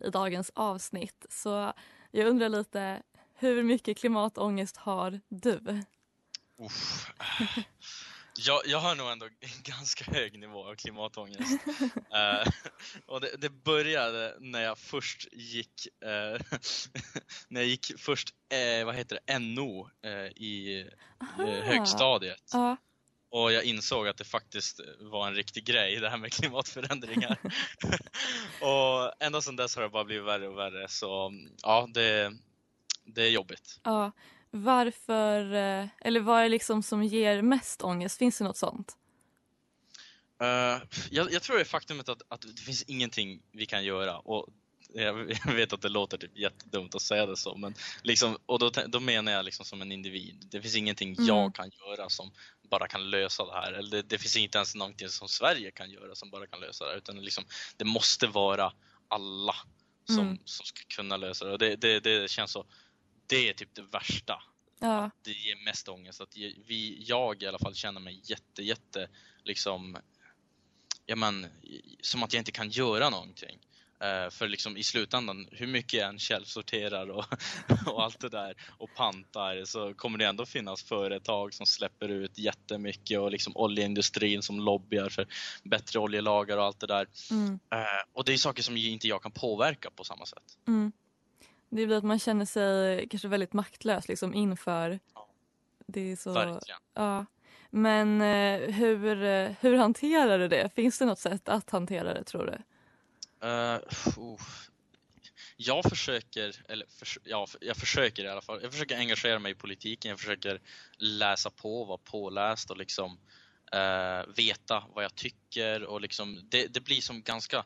i 0.00 0.10
dagens 0.10 0.52
avsnitt. 0.54 1.26
Så 1.30 1.72
jag 2.10 2.26
undrar 2.26 2.48
lite, 2.48 3.02
hur 3.34 3.62
mycket 3.62 3.98
klimatångest 3.98 4.76
har 4.76 5.20
du? 5.28 5.84
Uff. 6.58 7.10
Jag, 8.36 8.60
jag 8.66 8.78
har 8.78 8.94
nog 8.94 9.10
ändå 9.10 9.26
en 9.26 9.62
ganska 9.62 10.12
hög 10.12 10.38
nivå 10.38 10.64
av 10.64 10.74
klimatångest. 10.74 11.60
Eh, 12.14 12.48
och 13.06 13.20
det, 13.20 13.36
det 13.38 13.50
började 13.50 14.36
när 14.40 14.62
jag 14.62 14.78
först 14.78 15.28
gick, 15.32 15.86
eh, 16.04 16.40
när 17.48 17.60
jag 17.60 17.66
gick 17.66 17.92
först, 17.98 18.34
eh, 18.48 18.86
vad 18.86 18.94
heter 18.94 19.18
det, 19.26 19.38
NO 19.38 19.90
i 20.36 20.84
högstadiet. 21.38 22.50
Ja, 22.52 22.76
Och 23.30 23.52
jag 23.52 23.64
insåg 23.64 24.08
att 24.08 24.16
det 24.16 24.24
faktiskt 24.24 24.80
var 25.00 25.26
en 25.26 25.34
riktig 25.34 25.64
grej, 25.64 26.00
det 26.00 26.10
här 26.10 26.16
med 26.16 26.32
klimatförändringar. 26.32 27.38
och 28.60 29.22
ända 29.22 29.40
sedan 29.40 29.56
dess 29.56 29.76
har 29.76 29.82
det 29.82 29.88
bara 29.88 30.04
blivit 30.04 30.26
värre 30.26 30.48
och 30.48 30.58
värre. 30.58 30.88
Så 30.88 31.32
ja, 31.62 31.88
det, 31.94 32.32
det 33.04 33.22
är 33.22 33.30
jobbigt. 33.30 33.80
ja. 33.84 34.12
Varför, 34.56 35.52
eh, 35.54 35.86
eller 36.00 36.20
vad 36.20 36.42
är 36.42 36.48
liksom 36.48 36.82
som 36.82 37.02
ger 37.02 37.42
mest 37.42 37.82
ångest? 37.82 38.18
Finns 38.18 38.38
det 38.38 38.44
något 38.44 38.56
sånt? 38.56 38.96
Eh, 40.40 40.82
jag, 41.10 41.32
jag 41.32 41.42
tror 41.42 41.56
det 41.56 41.62
är 41.62 41.64
faktumet 41.64 42.08
att, 42.08 42.22
att 42.28 42.40
det 42.40 42.62
finns 42.62 42.82
ingenting 42.82 43.42
vi 43.52 43.66
kan 43.66 43.84
göra. 43.84 44.18
Och 44.18 44.48
jag, 44.94 45.30
jag 45.46 45.52
vet 45.54 45.72
att 45.72 45.82
det 45.82 45.88
låter 45.88 46.18
typ 46.18 46.38
jättedumt 46.38 46.94
att 46.94 47.02
säga 47.02 47.26
det 47.26 47.36
så, 47.36 47.56
men 47.56 47.74
liksom, 48.02 48.38
och 48.46 48.58
då, 48.58 48.70
då 48.86 49.00
menar 49.00 49.32
jag 49.32 49.44
liksom 49.44 49.64
som 49.66 49.82
en 49.82 49.92
individ. 49.92 50.46
Det 50.50 50.62
finns 50.62 50.76
ingenting 50.76 51.12
Mm. 51.14 51.26
jag 51.26 51.54
kan 51.54 51.70
göra 51.70 52.08
som 52.08 52.30
bara 52.70 52.88
kan 52.88 53.10
lösa 53.10 53.44
det 53.44 53.52
här. 53.52 53.72
Eller 53.72 53.90
det, 53.90 54.02
det 54.02 54.18
finns 54.18 54.36
inte 54.36 54.58
ens 54.58 54.74
någonting 54.74 55.08
som 55.08 55.28
Sverige 55.28 55.70
kan 55.70 55.90
göra 55.90 56.14
som 56.14 56.30
bara 56.30 56.46
kan 56.46 56.60
lösa 56.60 56.84
det 56.84 56.90
här. 56.90 56.98
Utan 56.98 57.16
liksom, 57.16 57.44
det 57.76 57.84
måste 57.84 58.26
vara 58.26 58.72
alla 59.08 59.54
som, 60.06 60.18
Mm. 60.18 60.38
som 60.44 60.66
ska 60.66 60.80
kunna 60.96 61.16
lösa 61.16 61.44
det. 61.44 61.52
Och 61.52 61.58
det, 61.58 61.76
det, 61.76 62.00
det 62.00 62.30
känns 62.30 62.50
så, 62.50 62.66
det 63.26 63.48
är 63.48 63.52
typ 63.52 63.74
det 63.74 63.82
värsta 63.82 64.42
Ja, 64.84 65.10
det 65.22 65.30
ger 65.30 65.64
mest 65.64 65.88
ångest. 65.88 66.20
Att 66.20 66.36
vi, 66.66 67.04
jag 67.06 67.42
i 67.42 67.46
alla 67.46 67.58
fall 67.58 67.74
känner 67.74 68.00
mig 68.00 68.20
jätte, 68.24 68.62
jätte 68.62 69.08
liksom, 69.44 69.96
ja 71.06 71.16
men, 71.16 71.46
som 72.00 72.22
att 72.22 72.32
jag 72.32 72.40
inte 72.40 72.52
kan 72.52 72.70
göra 72.70 73.10
någonting. 73.10 73.58
Eh, 74.00 74.30
för 74.30 74.48
liksom 74.48 74.76
i 74.76 74.82
slutändan, 74.82 75.48
hur 75.52 75.66
mycket 75.66 76.00
jag 76.00 76.08
än 76.08 76.18
källsorterar 76.18 77.10
och, 77.10 77.24
och 77.86 78.02
allt 78.02 78.20
det 78.20 78.28
där 78.28 78.54
och 78.78 78.94
pantar 78.94 79.64
så 79.64 79.94
kommer 79.94 80.18
det 80.18 80.26
ändå 80.26 80.46
finnas 80.46 80.82
företag 80.82 81.54
som 81.54 81.66
släpper 81.66 82.08
ut 82.08 82.38
jättemycket 82.38 83.20
och 83.20 83.30
liksom 83.30 83.56
oljeindustrin 83.56 84.42
som 84.42 84.60
lobbyar 84.60 85.08
för 85.08 85.26
bättre 85.62 85.98
oljelagar 85.98 86.56
och 86.56 86.64
allt 86.64 86.80
det 86.80 86.86
där. 86.86 87.06
mm, 87.30 87.58
Eh, 87.72 88.02
och 88.12 88.24
det 88.24 88.32
är 88.32 88.36
saker 88.36 88.62
som 88.62 88.76
inte 88.76 89.08
jag 89.08 89.22
kan 89.22 89.32
påverka 89.32 89.90
på 89.90 90.04
samma 90.04 90.26
sätt. 90.26 90.58
mm. 90.68 90.92
Det 91.76 91.86
blir 91.86 91.96
att 91.96 92.04
man 92.04 92.18
känner 92.18 92.44
sig 92.44 93.08
kanske 93.08 93.28
väldigt 93.28 93.52
maktlös 93.52 94.08
liksom 94.08 94.34
inför 94.34 95.00
Ja. 95.14 95.28
det 95.86 96.12
är 96.12 96.16
så... 96.16 96.32
Verkligen. 96.32 96.80
Ja. 96.94 97.26
Men 97.70 98.20
eh, 98.20 98.70
hur, 98.74 99.22
eh, 99.22 99.50
hur 99.60 99.76
hanterar 99.76 100.38
du 100.38 100.48
det? 100.48 100.74
Finns 100.74 100.98
det 100.98 101.04
något 101.04 101.18
sätt 101.18 101.48
att 101.48 101.70
hantera 101.70 102.14
det 102.14 102.24
tror 102.24 102.46
du? 102.46 102.52
Uh, 103.48 103.78
oh. 104.16 104.40
Jag 105.56 105.84
försöker, 105.84 106.62
eller 106.68 106.86
förs- 106.86 107.18
ja, 107.24 107.46
jag 107.60 107.76
försöker 107.76 108.24
i 108.24 108.28
alla 108.28 108.40
fall. 108.40 108.60
Jag 108.62 108.72
försöker 108.72 108.96
engagera 108.98 109.38
mig 109.38 109.52
i 109.52 109.54
politiken. 109.54 110.08
Jag 110.08 110.18
försöker 110.18 110.60
läsa 110.98 111.50
på, 111.50 111.84
vara 111.84 111.98
påläst 111.98 112.70
och 112.70 112.76
liksom 112.76 113.18
eh, 113.72 114.34
veta 114.36 114.84
vad 114.94 115.04
jag 115.04 115.14
tycker 115.14 115.84
och 115.84 116.00
liksom 116.00 116.40
det, 116.50 116.66
det 116.66 116.80
blir 116.80 117.00
som 117.00 117.22
ganska, 117.22 117.64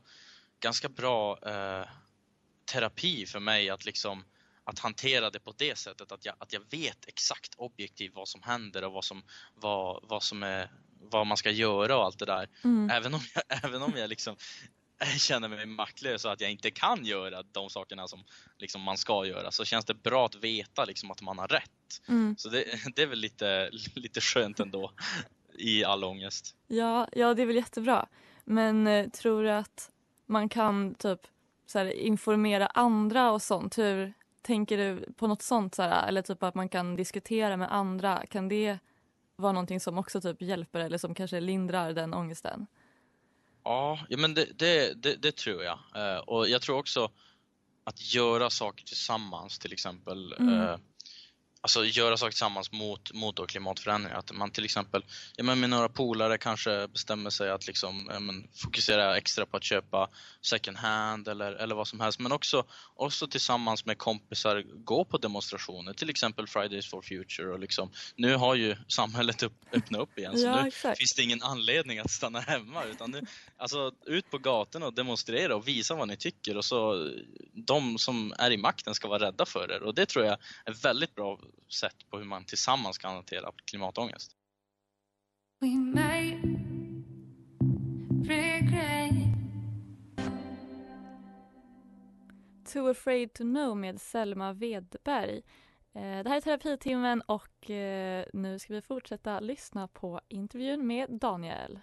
ganska 0.60 0.88
bra 0.88 1.38
eh, 1.46 1.88
terapi 2.68 3.26
för 3.26 3.40
mig 3.40 3.70
att 3.70 3.84
liksom 3.84 4.24
att 4.64 4.78
hantera 4.78 5.30
det 5.30 5.40
på 5.40 5.54
det 5.56 5.78
sättet 5.78 6.12
att 6.12 6.24
jag, 6.24 6.34
att 6.38 6.52
jag 6.52 6.62
vet 6.70 7.08
exakt 7.08 7.54
objektivt 7.56 8.12
vad 8.14 8.28
som 8.28 8.42
händer 8.42 8.84
och 8.84 8.92
vad 8.92 9.04
som, 9.04 9.22
vad, 9.54 10.04
vad 10.08 10.22
som 10.22 10.42
är, 10.42 10.70
vad 11.00 11.26
man 11.26 11.36
ska 11.36 11.50
göra 11.50 11.96
och 11.96 12.04
allt 12.04 12.18
det 12.18 12.26
där. 12.26 12.48
Mm. 12.64 12.90
Även 12.90 13.14
om 13.14 13.20
jag, 13.34 13.42
även 13.64 13.82
om 13.82 13.92
jag 13.96 14.10
liksom 14.10 14.36
känner 15.18 15.48
mig 15.48 15.66
maktlös 15.66 16.24
och 16.24 16.32
att 16.32 16.40
jag 16.40 16.50
inte 16.50 16.70
kan 16.70 17.04
göra 17.04 17.42
de 17.42 17.70
sakerna 17.70 18.08
som 18.08 18.24
liksom 18.58 18.80
man 18.80 18.96
ska 18.96 19.26
göra 19.26 19.50
så 19.50 19.64
känns 19.64 19.84
det 19.84 19.94
bra 19.94 20.26
att 20.26 20.34
veta 20.34 20.84
liksom 20.84 21.10
att 21.10 21.22
man 21.22 21.38
har 21.38 21.48
rätt. 21.48 22.02
Mm. 22.08 22.36
Så 22.38 22.48
det, 22.48 22.64
det 22.94 23.02
är 23.02 23.06
väl 23.06 23.18
lite, 23.18 23.70
lite 23.94 24.20
skönt 24.20 24.60
ändå 24.60 24.92
i 25.58 25.84
all 25.84 26.04
ångest. 26.04 26.56
Ja, 26.66 27.08
ja, 27.12 27.34
det 27.34 27.42
är 27.42 27.46
väl 27.46 27.56
jättebra. 27.56 28.08
Men 28.44 28.86
eh, 28.86 29.08
tror 29.08 29.42
du 29.42 29.50
att 29.50 29.90
man 30.26 30.48
kan 30.48 30.94
typ 30.94 31.20
så 31.70 31.78
här, 31.78 31.86
informera 31.86 32.66
andra 32.66 33.30
och 33.30 33.42
sånt? 33.42 33.78
Hur 33.78 34.12
tänker 34.42 34.78
du 34.78 35.12
på 35.12 35.26
något 35.26 35.42
sånt? 35.42 35.74
Så 35.74 35.82
här, 35.82 36.08
eller 36.08 36.22
typ 36.22 36.42
att 36.42 36.54
man 36.54 36.68
kan 36.68 36.96
diskutera 36.96 37.56
med 37.56 37.74
andra. 37.74 38.26
Kan 38.26 38.48
det 38.48 38.78
vara 39.36 39.52
någonting 39.52 39.80
som 39.80 39.98
också 39.98 40.20
typ 40.20 40.42
hjälper 40.42 40.80
eller 40.80 40.98
som 40.98 41.14
kanske 41.14 41.40
lindrar 41.40 41.92
den 41.92 42.14
ångesten? 42.14 42.66
Ja, 43.64 43.98
ja 44.08 44.18
men 44.18 44.34
det, 44.34 44.58
det, 44.58 45.02
det, 45.02 45.14
det 45.14 45.36
tror 45.36 45.62
jag. 45.62 45.78
Eh, 45.94 46.18
och 46.18 46.48
jag 46.48 46.62
tror 46.62 46.78
också 46.78 47.10
att 47.84 48.14
göra 48.14 48.50
saker 48.50 48.84
tillsammans 48.84 49.58
till 49.58 49.72
exempel. 49.72 50.32
Mm. 50.32 50.80
Alltså 51.60 51.84
göra 51.84 52.16
saker 52.16 52.30
tillsammans 52.30 52.72
mot, 52.72 53.12
mot 53.12 53.46
klimatförändringar. 53.48 54.18
Att 54.18 54.32
man 54.32 54.50
till 54.50 54.64
exempel 54.64 55.04
ja, 55.36 55.44
men 55.44 55.60
med 55.60 55.70
några 55.70 55.88
polare 55.88 56.38
kanske 56.38 56.88
bestämmer 56.88 57.30
sig 57.30 57.50
att 57.50 57.66
liksom, 57.66 58.08
ja, 58.12 58.20
men 58.20 58.48
fokusera 58.54 59.16
extra 59.16 59.46
på 59.46 59.56
att 59.56 59.64
köpa 59.64 60.08
second 60.40 60.76
hand 60.76 61.28
eller, 61.28 61.52
eller 61.52 61.74
vad 61.74 61.88
som 61.88 62.00
helst. 62.00 62.20
Men 62.20 62.32
också, 62.32 62.64
också 62.94 63.26
tillsammans 63.26 63.86
med 63.86 63.98
kompisar 63.98 64.64
gå 64.84 65.04
på 65.04 65.18
demonstrationer. 65.18 65.92
Till 65.92 66.10
exempel 66.10 66.46
Fridays 66.46 66.90
for 66.90 67.02
Future. 67.02 67.52
Och 67.52 67.58
liksom, 67.58 67.90
nu 68.16 68.34
har 68.34 68.54
ju 68.54 68.76
samhället 68.88 69.42
upp, 69.42 69.52
öppnat 69.72 70.00
upp 70.00 70.18
igen. 70.18 70.38
Så 70.38 70.46
Ja, 70.46 70.62
nu 70.62 70.68
exakt. 70.68 70.98
finns 70.98 71.14
det 71.16 71.22
ingen 71.22 71.42
anledning 71.42 71.98
att 71.98 72.10
stanna 72.10 72.40
hemma. 72.40 72.84
Utan 72.84 73.10
nu, 73.10 73.22
alltså, 73.56 73.92
ut 74.06 74.30
på 74.30 74.38
gatorna 74.38 74.86
och 74.86 74.94
demonstrera 74.94 75.56
och 75.56 75.68
visa 75.68 75.94
vad 75.94 76.08
ni 76.08 76.16
tycker. 76.16 76.56
Och 76.56 76.64
så 76.64 77.10
de 77.52 77.98
som 77.98 78.34
är 78.38 78.50
i 78.50 78.56
makten 78.56 78.94
ska 78.94 79.08
vara 79.08 79.26
rädda 79.26 79.46
för 79.46 79.72
er. 79.72 79.82
Och 79.82 79.94
det 79.94 80.06
tror 80.06 80.24
jag 80.24 80.38
är 80.64 80.72
väldigt 80.72 81.14
bra 81.14 81.38
sätt 81.68 82.10
på 82.10 82.18
hur 82.18 82.24
man 82.24 82.44
tillsammans 82.44 82.98
kan 82.98 83.14
hantera 83.14 83.52
klimatångest. 83.64 84.36
Too 92.72 92.90
afraid 92.90 93.32
to 93.32 93.42
know 93.42 93.76
med 93.76 94.00
Selma 94.00 94.52
Wedberg. 94.52 95.42
Eh, 95.94 96.22
det 96.22 96.28
här 96.28 96.36
är 96.36 96.40
terapitimmen 96.40 97.20
och 97.20 97.70
eh, 97.70 98.24
nu 98.32 98.58
ska 98.58 98.74
vi 98.74 98.82
fortsätta 98.82 99.40
lyssna 99.40 99.88
på 99.88 100.20
intervjun 100.28 100.86
med 100.86 101.10
Daniel. 101.10 101.80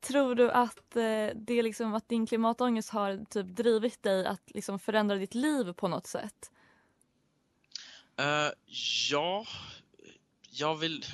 Tror 0.00 0.34
du 0.34 0.50
att, 0.50 0.96
eh, 0.96 1.28
det 1.34 1.62
liksom, 1.62 1.94
att 1.94 2.08
din 2.08 2.26
klimatångest 2.26 2.90
har 2.90 3.24
typ 3.24 3.46
drivit 3.46 4.02
dig 4.02 4.26
att 4.26 4.50
liksom 4.54 4.78
förändra 4.78 5.16
ditt 5.16 5.34
liv 5.34 5.72
på 5.72 5.88
något 5.88 6.06
sätt? 6.06 6.52
Eh, 8.18 8.50
ja, 9.10 9.46
jag 10.50 10.76
vill... 10.76 11.04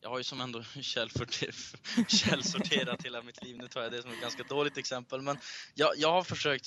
Jag 0.00 0.10
har 0.10 0.18
ju 0.18 0.24
som 0.24 0.40
ändå 0.40 0.60
källsorter- 0.80 1.76
källsorterat 2.08 3.04
hela 3.04 3.22
mitt 3.22 3.44
liv. 3.44 3.56
Nu 3.58 3.68
tar 3.68 3.82
jag 3.82 3.92
det 3.92 4.02
som 4.02 4.10
ett 4.12 4.20
ganska 4.20 4.42
dåligt 4.42 4.76
exempel. 4.76 5.20
Men 5.22 5.38
jag, 5.74 5.92
jag 5.96 6.12
har 6.12 6.22
försökt 6.22 6.66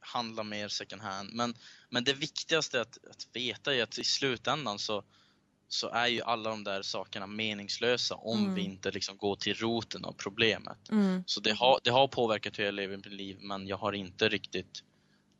handla 0.00 0.42
mer 0.42 0.68
second 0.68 1.02
hand. 1.02 1.30
Men, 1.32 1.54
men 1.88 2.04
det 2.04 2.12
viktigaste 2.12 2.80
att, 2.80 2.98
att 3.10 3.26
veta 3.32 3.74
är 3.74 3.82
att 3.82 3.98
i 3.98 4.04
slutändan 4.04 4.78
så, 4.78 5.04
så 5.68 5.88
är 5.90 6.06
ju 6.06 6.22
alla 6.22 6.50
de 6.50 6.64
där 6.64 6.82
sakerna 6.82 7.26
meningslösa 7.26 8.14
om 8.14 8.38
Mm. 8.38 8.54
vi 8.54 8.60
inte 8.62 8.90
liksom 8.90 9.16
går 9.16 9.36
till 9.36 9.54
roten 9.54 10.04
av 10.04 10.12
problemet. 10.12 10.90
Mm. 10.90 11.24
Så 11.26 11.40
det 11.40 11.52
har, 11.52 11.80
det 11.84 11.90
har 11.90 12.08
påverkat 12.08 12.58
hur 12.58 12.64
jag 12.64 12.74
lever 12.74 12.96
mitt 12.96 13.06
liv 13.06 13.36
men 13.40 13.66
jag 13.66 13.76
har 13.76 13.92
inte 13.92 14.28
riktigt 14.28 14.82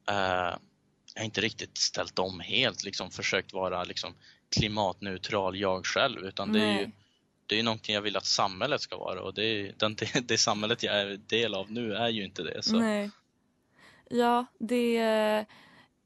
eh, 0.09 0.57
jag 1.14 1.20
har 1.20 1.25
inte 1.25 1.40
riktigt 1.40 1.79
ställt 1.79 2.18
om 2.18 2.40
helt, 2.40 2.85
liksom 2.85 3.11
försökt 3.11 3.53
vara 3.53 3.85
liksom 3.85 4.14
klimatneutral 4.57 5.57
jag 5.57 5.87
själv 5.87 6.25
utan 6.25 6.53
det 6.53 6.62
är 6.62 6.81
ju 6.81 6.90
det 7.46 7.55
är 7.55 7.57
ju 7.57 7.62
någonting 7.62 7.94
jag 7.94 8.03
vill 8.03 8.16
att 8.16 8.27
samhället 8.27 8.81
ska 8.81 8.96
vara 8.96 9.23
och 9.23 9.35
det, 9.35 9.44
är, 9.44 9.75
den, 9.79 9.94
det, 9.94 10.29
det 10.29 10.38
samhället 10.38 10.83
jag 10.83 11.01
är 11.01 11.16
del 11.16 11.55
av 11.55 11.73
nu 11.73 11.94
är 11.94 12.09
ju 12.09 12.25
inte 12.25 12.42
det. 12.42 12.62
Så. 12.62 12.77
Nej. 12.77 13.11
Ja, 14.11 14.46
det... 14.59 15.46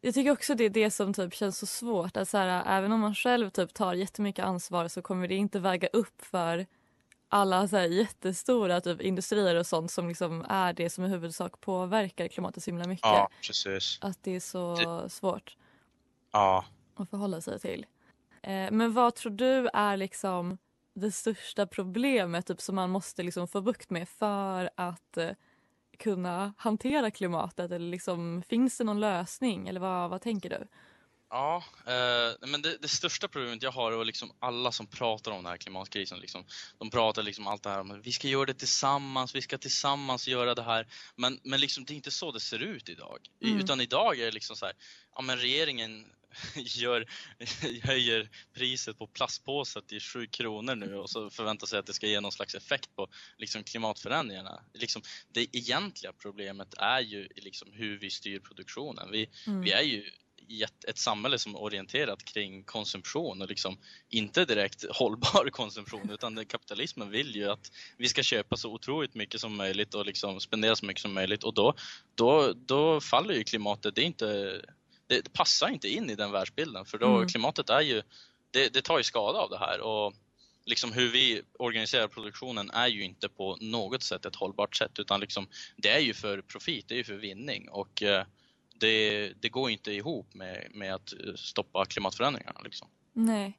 Jag 0.01 0.15
tycker 0.15 0.31
också 0.31 0.55
det 0.55 0.65
är 0.65 0.71
det 0.71 0.91
som 0.91 1.15
typ 1.15 1.35
känns 1.35 1.59
så 1.59 1.67
svårt. 1.67 2.17
Att 2.17 2.29
så 2.29 2.39
här, 2.39 2.79
även 2.79 2.93
om 2.93 3.01
man 3.01 3.15
själv 3.15 3.51
typ 3.51 3.75
tar 3.75 3.95
jättemycket 3.95 4.45
ansvar 4.45 4.89
så 4.89 5.03
kommer 5.03 5.29
det 5.29 5.35
inte 5.35 5.59
väga 5.59 5.89
upp 5.93 6.23
för 6.23 6.67
alla 7.35 7.69
så 7.69 7.77
här 7.77 7.87
jättestora 7.89 8.81
typ 8.81 9.01
industrier 9.01 9.55
och 9.57 9.67
sånt 9.67 9.91
som 9.91 10.09
liksom 10.09 10.45
är 10.49 10.73
det 10.73 10.91
som 10.91 11.05
i 11.05 11.09
huvudsak 11.09 11.61
påverkar 11.61 12.29
klimatet 12.29 12.63
så 12.65 12.71
himla 12.71 12.85
mycket. 12.89 13.05
Ja, 13.07 13.29
precis. 13.47 13.99
Att 14.01 14.23
det 14.23 14.37
är 14.37 14.41
så 14.41 14.77
svårt 15.09 15.57
Ja. 16.33 16.65
att 16.97 17.11
förhålla 17.11 17.41
sig 17.41 17.61
till. 17.61 17.87
Eh, 18.43 18.71
men 18.71 18.93
vad 18.93 19.15
tror 19.15 19.33
du 19.33 19.69
är 19.73 19.97
liksom 19.97 20.59
det 20.95 21.11
största 21.13 21.67
problemet 21.67 22.47
typ, 22.47 22.61
som 22.61 22.75
man 22.75 22.91
måste 22.91 23.23
liksom 23.23 23.49
få 23.49 23.61
bukt 23.61 23.91
med 23.91 24.09
för 24.09 24.71
att 24.75 25.17
eh, 25.17 25.31
kunna 25.99 26.55
hantera 26.59 27.11
klimatet? 27.11 27.71
Eller 27.73 27.91
liksom, 27.91 28.43
finns 28.49 28.79
det 28.79 28.85
någon 28.85 29.01
lösning? 29.01 29.69
Eller 29.69 29.81
vad, 29.81 30.11
vad 30.11 30.21
tänker 30.21 30.51
du? 30.51 30.67
Ja, 31.35 31.65
eh, 31.87 32.49
men 32.49 32.63
det, 32.63 32.77
det 32.83 32.89
största 32.89 33.29
problemet 33.29 33.63
jag 33.63 33.71
har 33.71 33.93
är 33.93 34.05
liksom 34.05 34.33
alla 34.39 34.73
som 34.73 34.87
pratar 34.87 35.31
om 35.31 35.37
den 35.37 35.47
här 35.47 35.57
klimatkrisen. 35.57 36.19
Liksom, 36.19 36.45
de 36.79 36.91
pratar 36.91 37.23
liksom 37.23 37.47
allt 37.47 37.63
det 37.63 37.71
här 37.71 37.81
om 37.81 37.91
att 37.91 38.07
vi 38.07 38.13
ska 38.13 38.29
göra 38.29 38.47
det 38.47 38.55
tillsammans, 38.55 39.35
vi 39.35 39.43
ska 39.43 39.59
tillsammans 39.59 40.29
göra 40.29 40.55
det 40.55 40.63
här. 40.63 40.87
Men, 41.17 41.41
men 41.43 41.61
liksom, 41.61 41.85
det 41.85 41.93
är 41.93 41.97
inte 41.97 42.11
så 42.11 42.33
det 42.33 42.41
ser 42.41 42.59
ut 42.59 42.89
idag. 42.89 43.19
Mm. 43.43 43.59
Utan 43.59 43.81
idag 43.81 44.21
är 44.21 44.25
det 44.25 44.31
liksom 44.31 44.57
så 44.57 44.67
här, 44.67 44.75
ja 45.15 45.23
men 45.23 45.39
regeringen 45.39 46.07
gör, 46.55 47.07
höjer 47.83 48.31
priset 48.53 48.99
på 48.99 49.07
plastpåsar 49.07 49.81
till 49.81 50.01
7 50.01 50.27
kronor 50.27 50.75
nu 50.75 50.95
och 50.95 51.11
så 51.11 51.31
förväntar 51.31 51.67
sig 51.67 51.79
att 51.79 51.87
det 51.87 51.95
ska 51.95 52.07
ge 52.07 52.21
någon 52.21 52.33
slags 52.33 52.55
effekt 52.55 52.97
på 52.97 53.09
liksom, 53.37 53.63
klimatförändringarna. 53.63 54.65
Liksom, 54.75 55.03
det 55.33 55.57
egentliga 55.57 56.13
problemet 56.13 56.75
är 56.79 57.01
ju 57.01 57.29
liksom, 57.37 57.73
hur 57.73 57.99
vi 57.99 58.11
styr 58.11 58.41
produktionen. 58.41 59.11
Vi, 59.11 59.31
Mm. 59.47 59.61
vi 59.61 59.73
är 59.73 59.83
ju 59.83 60.11
ett, 60.49 60.85
ett 60.85 60.99
samhälle 60.99 61.39
som 61.39 61.55
är 61.55 61.63
orienterat 61.63 62.25
kring 62.25 62.65
konsumtion 62.65 63.43
och 63.43 63.49
liksom 63.49 63.79
inte 64.09 64.45
direkt 64.45 64.85
hållbar 64.91 65.51
konsumtion 65.51 66.11
utan 66.11 66.47
kapitalismen 66.47 67.11
vill 67.11 67.37
ju 67.37 67.51
att 67.51 67.71
vi 67.99 68.09
ska 68.09 68.23
köpa 68.23 68.57
så 68.57 68.73
otroligt 68.73 69.15
mycket 69.15 69.41
som 69.41 69.57
möjligt 69.57 69.95
och 69.95 70.07
liksom 70.07 70.41
spendera 70.41 70.77
så 70.77 70.87
mycket 70.87 71.03
som 71.03 71.15
möjligt 71.15 71.45
och 71.45 71.55
då, 71.55 71.75
då, 72.15 72.53
då 72.53 73.01
faller 73.01 73.35
ju 73.35 73.45
klimatet. 73.45 73.95
Det, 73.95 74.03
inte, 74.03 74.27
det, 75.07 75.21
det 75.21 75.33
passar 75.33 75.69
inte 75.69 75.89
in 75.89 76.11
i 76.11 76.15
den 76.15 76.33
världsbilden 76.33 76.85
för 76.85 76.99
då 76.99 77.15
Mm. 77.17 77.29
klimatet 77.29 77.71
är 77.71 77.81
ju, 77.81 78.03
det, 78.51 78.73
det 78.73 78.83
tar 78.83 78.99
ju 78.99 79.05
skada 79.05 79.39
av 79.39 79.51
det 79.51 79.59
här 79.59 79.81
och 79.81 80.15
liksom 80.67 80.93
hur 80.93 81.09
vi 81.09 81.43
organiserar 81.59 82.09
produktionen 82.09 82.71
är 82.71 82.87
ju 82.87 83.05
inte 83.05 83.29
på 83.29 83.57
något 83.61 84.03
sätt 84.03 84.27
ett 84.27 84.37
hållbart 84.37 84.77
sätt 84.77 84.99
utan 84.99 85.21
liksom 85.21 85.49
det 85.77 85.89
är 85.89 86.01
ju 86.01 86.15
för 86.15 86.43
profit, 86.43 86.89
det 86.89 86.95
är 86.95 86.99
ju 86.99 87.05
för 87.05 87.15
vinning 87.15 87.69
och 87.69 88.03
eh, 88.03 88.27
det, 88.81 89.33
det 89.41 89.49
går 89.49 89.71
inte 89.71 89.93
ihop 89.93 90.35
med, 90.35 90.67
med 90.75 90.95
att 90.95 91.13
stoppa 91.37 91.85
klimatförändringarna. 91.85 92.61
Liksom. 92.65 92.89
Nej. 93.13 93.59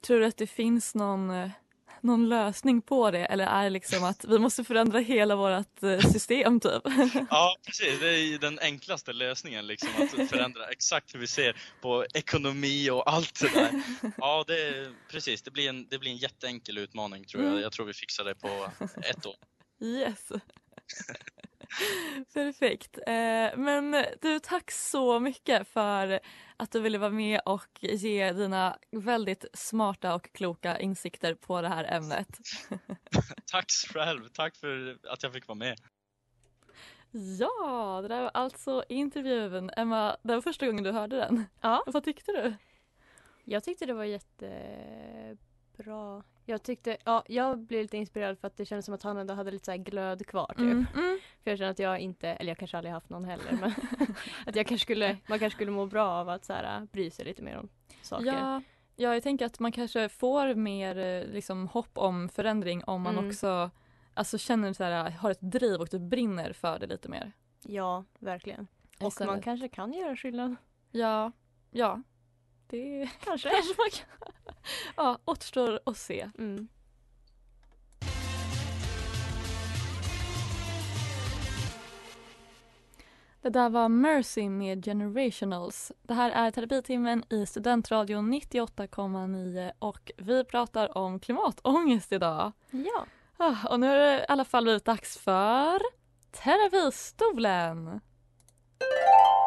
Tror 0.00 0.20
du 0.20 0.26
att 0.26 0.36
det 0.36 0.46
finns 0.46 0.94
någon, 0.94 1.30
eh, 1.30 1.50
någon 2.00 2.28
lösning 2.28 2.82
på 2.82 3.10
det? 3.10 3.24
Eller 3.24 3.46
är 3.46 3.64
det 3.64 3.70
liksom 3.70 4.04
att 4.04 4.24
vi 4.24 4.38
måste 4.38 4.64
förändra 4.64 4.98
hela 4.98 5.36
vårt 5.36 5.82
eh, 5.82 5.98
system 5.98 6.60
typ? 6.60 6.82
Ja, 7.30 7.56
precis. 7.66 8.00
Det 8.00 8.06
är 8.06 8.38
den 8.38 8.58
enklaste 8.58 9.12
lösningen, 9.12 9.66
liksom, 9.66 9.88
att 9.98 10.28
förändra 10.28 10.66
exakt 10.68 11.14
hur 11.14 11.20
vi 11.20 11.26
ser 11.26 11.56
på 11.82 12.06
ekonomi 12.14 12.90
och 12.90 13.10
allt 13.10 13.40
det 13.40 13.54
där. 13.54 13.82
Ja, 14.16 14.44
det 14.46 14.88
precis. 15.10 15.42
Det 15.42 15.50
blir, 15.50 15.68
en, 15.68 15.88
det 15.88 15.98
blir 15.98 16.10
en 16.10 16.16
jätteenkel 16.16 16.78
utmaning 16.78 17.24
tror 17.24 17.42
jag. 17.42 17.50
Mm. 17.50 17.62
Jag 17.62 17.72
tror 17.72 17.86
vi 17.86 17.94
fixar 17.94 18.24
det 18.24 18.34
på 18.34 18.70
ett 19.02 19.26
år. 19.26 19.36
Yes. 19.80 20.28
Perfekt. 22.34 22.98
Eh, 23.06 23.56
men 23.56 24.04
du, 24.22 24.38
tack 24.40 24.70
så 24.70 25.20
mycket 25.20 25.68
för 25.68 26.20
att 26.56 26.72
du 26.72 26.80
ville 26.80 26.98
vara 26.98 27.10
med 27.10 27.40
och 27.44 27.68
ge 27.80 28.32
dina 28.32 28.78
väldigt 28.90 29.44
smarta 29.52 30.14
och 30.14 30.32
kloka 30.32 30.78
insikter 30.78 31.34
på 31.34 31.62
det 31.62 31.68
här 31.68 31.84
ämnet. 31.84 32.38
Tack 33.52 33.66
själv. 33.92 34.28
Tack 34.28 34.56
för 34.56 34.98
att 35.08 35.22
jag 35.22 35.32
fick 35.32 35.48
vara 35.48 35.58
med. 35.58 35.76
Ja, 37.38 37.98
det 38.02 38.08
där 38.08 38.22
var 38.22 38.30
alltså 38.34 38.84
intervjun. 38.88 39.70
Emma, 39.76 40.16
det 40.22 40.34
var 40.34 40.40
första 40.40 40.66
gången 40.66 40.84
du 40.84 40.92
hörde 40.92 41.16
den. 41.16 41.44
Ja. 41.60 41.82
Vad 41.86 42.04
tyckte 42.04 42.32
du? 42.32 42.54
Jag 43.44 43.64
tyckte 43.64 43.86
det 43.86 43.94
var 43.94 44.04
jättebra. 44.04 45.36
Jag 46.48 46.62
tyckte, 46.62 46.96
ja, 47.04 47.24
jag 47.28 47.58
blev 47.58 47.82
lite 47.82 47.96
inspirerad 47.96 48.38
för 48.38 48.46
att 48.46 48.56
det 48.56 48.64
kändes 48.64 48.84
som 48.84 48.94
att 48.94 49.02
han 49.02 49.16
ändå 49.16 49.34
hade 49.34 49.50
lite 49.50 49.64
så 49.64 49.70
här 49.70 49.78
glöd 49.78 50.26
kvar 50.26 50.46
typ. 50.48 50.58
Mm, 50.58 50.86
mm. 50.94 51.18
För 51.44 51.50
jag 51.50 51.58
känner 51.58 51.70
att 51.70 51.78
jag 51.78 51.98
inte, 52.00 52.28
eller 52.28 52.50
jag 52.50 52.58
kanske 52.58 52.76
aldrig 52.76 52.92
haft 52.94 53.08
någon 53.10 53.24
heller, 53.24 53.52
men 53.60 53.70
att 54.46 54.56
jag 54.56 54.66
kanske 54.66 54.84
skulle, 54.84 55.16
man 55.28 55.38
kanske 55.38 55.56
skulle 55.56 55.70
må 55.70 55.86
bra 55.86 56.06
av 56.08 56.28
att 56.28 56.44
så 56.44 56.52
här, 56.52 56.86
bry 56.92 57.10
sig 57.10 57.24
lite 57.24 57.42
mer 57.42 57.56
om 57.58 57.68
saker. 58.02 58.26
Ja, 58.26 58.62
ja, 58.96 59.14
jag 59.14 59.22
tänker 59.22 59.46
att 59.46 59.58
man 59.58 59.72
kanske 59.72 60.08
får 60.08 60.54
mer 60.54 60.98
eh, 60.98 61.24
liksom, 61.32 61.68
hopp 61.68 61.98
om 61.98 62.28
förändring 62.28 62.84
om 62.84 63.02
man 63.02 63.14
Mm. 63.14 63.28
också 63.28 63.70
alltså, 64.14 64.38
känner 64.38 64.72
så 64.72 64.84
här, 64.84 65.10
har 65.10 65.30
ett 65.30 65.40
driv 65.40 65.80
och 65.80 65.88
du 65.90 65.98
brinner 65.98 66.52
för 66.52 66.78
det 66.78 66.86
lite 66.86 67.08
mer. 67.08 67.32
Ja, 67.62 68.04
verkligen. 68.18 68.66
Och 68.96 69.00
man 69.02 69.08
Istället. 69.08 69.44
kanske 69.44 69.68
kan 69.68 69.92
göra 69.92 70.16
skillnad. 70.16 70.56
Ja, 70.90 71.32
ja. 71.70 72.02
Det 72.66 73.08
Kanske. 73.24 73.50
kanske 73.54 73.74
man 73.78 73.90
kan. 73.90 74.32
Ja, 74.96 75.18
återstår 75.24 75.80
att 75.84 75.96
se. 75.96 76.30
Mm. 76.38 76.68
Det 83.46 83.50
där 83.50 83.68
var 83.68 83.88
Mercy 83.88 84.48
med 84.48 84.84
Generationals. 84.84 85.92
Det 86.02 86.14
här 86.14 86.30
är 86.30 86.50
terapitimmen 86.50 87.24
i 87.30 87.46
Studentradion 87.46 88.34
98,9 88.34 89.72
och 89.78 90.12
vi 90.16 90.44
pratar 90.44 90.98
om 90.98 91.20
klimatångest 91.20 92.12
idag. 92.12 92.52
Ja. 92.70 93.06
Och 93.70 93.80
nu 93.80 93.86
är 93.86 93.98
det 93.98 94.22
i 94.22 94.26
alla 94.28 94.44
fall 94.44 94.64
blivit 94.64 94.84
dags 94.84 95.18
för 95.18 95.80
terapistolen. 96.30 98.00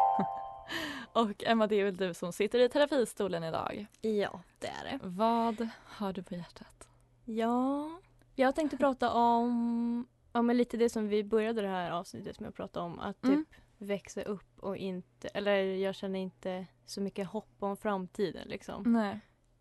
och 1.12 1.44
Emma, 1.44 1.66
det 1.66 1.76
är 1.76 1.84
väl 1.84 1.96
du 1.96 2.14
som 2.14 2.32
sitter 2.32 2.58
i 2.58 2.68
terapistolen 2.68 3.44
idag. 3.44 3.86
Ja, 4.00 4.40
det 4.58 4.66
är 4.66 4.84
det. 4.84 4.98
Vad 5.02 5.68
har 5.84 6.12
du 6.12 6.22
på 6.22 6.34
hjärtat? 6.34 6.88
Ja, 7.24 7.90
jag 8.34 8.54
tänkte 8.54 8.76
prata 8.76 9.12
om, 9.12 10.06
ja, 10.32 10.42
men 10.42 10.56
lite 10.56 10.76
det 10.76 10.88
som 10.90 11.08
vi 11.08 11.24
började 11.24 11.62
det 11.62 11.68
här 11.68 11.90
avsnittet 11.90 12.40
med 12.40 12.48
att 12.48 12.54
prata 12.54 12.80
om. 12.82 12.98
Att 12.98 13.20
typ 13.22 13.30
Mm. 13.32 13.44
växa 13.78 14.22
upp 14.22 14.58
och 14.60 14.76
inte, 14.76 15.28
eller 15.28 15.56
jag 15.62 15.94
känner 15.94 16.18
inte 16.20 16.66
så 16.86 17.00
mycket 17.00 17.26
hopp 17.28 17.54
om 17.58 17.76
framtiden 17.76 18.48
liksom. 18.48 18.82
Nej. 18.92 19.20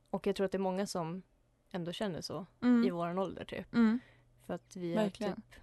Och 0.09 0.27
jag 0.27 0.35
tror 0.35 0.45
att 0.45 0.51
det 0.51 0.57
är 0.57 0.59
många 0.59 0.87
som 0.87 1.21
ändå 1.71 1.91
känner 1.91 2.21
så 2.21 2.45
Mm. 2.61 2.83
i 2.83 2.89
våran 2.89 3.19
ålder 3.19 3.45
typ. 3.45 3.73
Mm. 3.73 3.99
För 4.45 4.53
att 4.53 4.75
vi 4.75 4.93
Verkligen. 4.95 5.31
är 5.31 5.35
typ, 5.35 5.55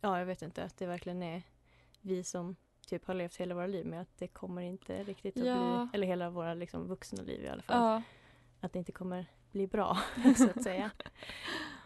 ja 0.00 0.18
jag 0.18 0.26
vet 0.26 0.42
inte, 0.42 0.64
att 0.64 0.76
det 0.76 0.86
verkligen 0.86 1.22
är 1.22 1.42
vi 2.00 2.24
som 2.24 2.56
typ 2.98 3.06
har 3.06 3.14
levt 3.14 3.36
hela 3.36 3.54
våra 3.54 3.66
liv 3.66 3.86
med 3.86 4.00
att 4.00 4.18
det 4.18 4.28
kommer 4.28 4.62
inte 4.62 5.02
riktigt 5.02 5.36
att 5.36 5.46
Ja. 5.46 5.88
bli, 5.90 5.96
eller 5.98 6.06
hela 6.06 6.30
våra 6.30 6.54
liksom 6.54 6.88
vuxna 6.88 7.22
liv 7.22 7.44
i 7.44 7.48
alla 7.48 7.62
fall. 7.62 7.82
Ja. 7.82 8.02
Att 8.60 8.72
det 8.72 8.78
inte 8.78 8.92
kommer 8.92 9.26
bli 9.52 9.66
bra 9.66 9.98
så 10.36 10.50
att 10.50 10.62
säga. 10.62 10.90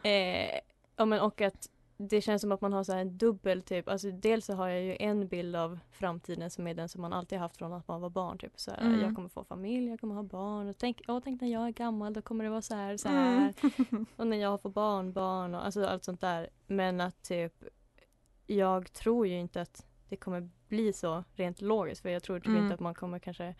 Eh, 0.02 0.60
ja, 0.96 1.04
men 1.04 1.20
och 1.20 1.40
att 1.40 1.70
det 1.98 2.20
känns 2.20 2.42
som 2.42 2.52
att 2.52 2.60
man 2.60 2.72
har 2.72 2.84
så 2.84 2.92
här 2.92 3.00
en 3.00 3.18
dubbel 3.18 3.62
typ, 3.62 3.88
alltså 3.88 4.10
dels 4.10 4.46
så 4.46 4.54
har 4.54 4.68
jag 4.68 4.82
ju 4.82 4.96
en 5.00 5.28
bild 5.28 5.56
av 5.56 5.78
framtiden 5.90 6.50
som 6.50 6.66
är 6.66 6.74
den 6.74 6.88
som 6.88 7.02
man 7.02 7.12
alltid 7.12 7.38
haft 7.38 7.56
från 7.56 7.72
att 7.72 7.88
man 7.88 8.00
var 8.00 8.10
barn. 8.10 8.38
Typ 8.38 8.52
så 8.60 8.70
här, 8.70 8.80
Mm. 8.80 9.00
Jag 9.00 9.14
kommer 9.14 9.28
få 9.28 9.44
familj, 9.44 9.90
jag 9.90 10.00
kommer 10.00 10.14
ha 10.14 10.22
barn 10.22 10.68
och 10.68 10.78
tänk, 10.78 11.02
åh, 11.08 11.20
tänk 11.24 11.40
när 11.40 11.48
jag 11.48 11.66
är 11.66 11.70
gammal 11.70 12.12
då 12.12 12.22
kommer 12.22 12.44
det 12.44 12.50
vara 12.50 12.62
så 12.62 12.74
här, 12.74 12.96
så 12.96 13.08
Mm. 13.08 13.22
här. 13.38 13.54
och 14.16 14.26
när 14.26 14.36
jag 14.36 14.62
får 14.62 14.70
barnbarn 14.70 15.54
och 15.54 15.64
alltså 15.66 15.86
allt 15.86 16.04
sånt 16.04 16.20
där. 16.20 16.48
Men 16.66 17.00
att 17.00 17.22
typ 17.22 17.64
jag 18.46 18.92
tror 18.92 19.26
ju 19.26 19.38
inte 19.38 19.60
att 19.60 19.86
det 20.08 20.16
kommer 20.16 20.48
bli 20.68 20.92
så 20.92 21.24
rent 21.34 21.60
logiskt 21.60 22.02
för 22.02 22.08
jag 22.08 22.22
tror 22.22 22.38
typ 22.40 22.46
Mm. 22.48 22.62
inte 22.62 22.74
att 22.74 22.80
man 22.80 22.94
kommer 22.94 23.18
kanske 23.18 23.54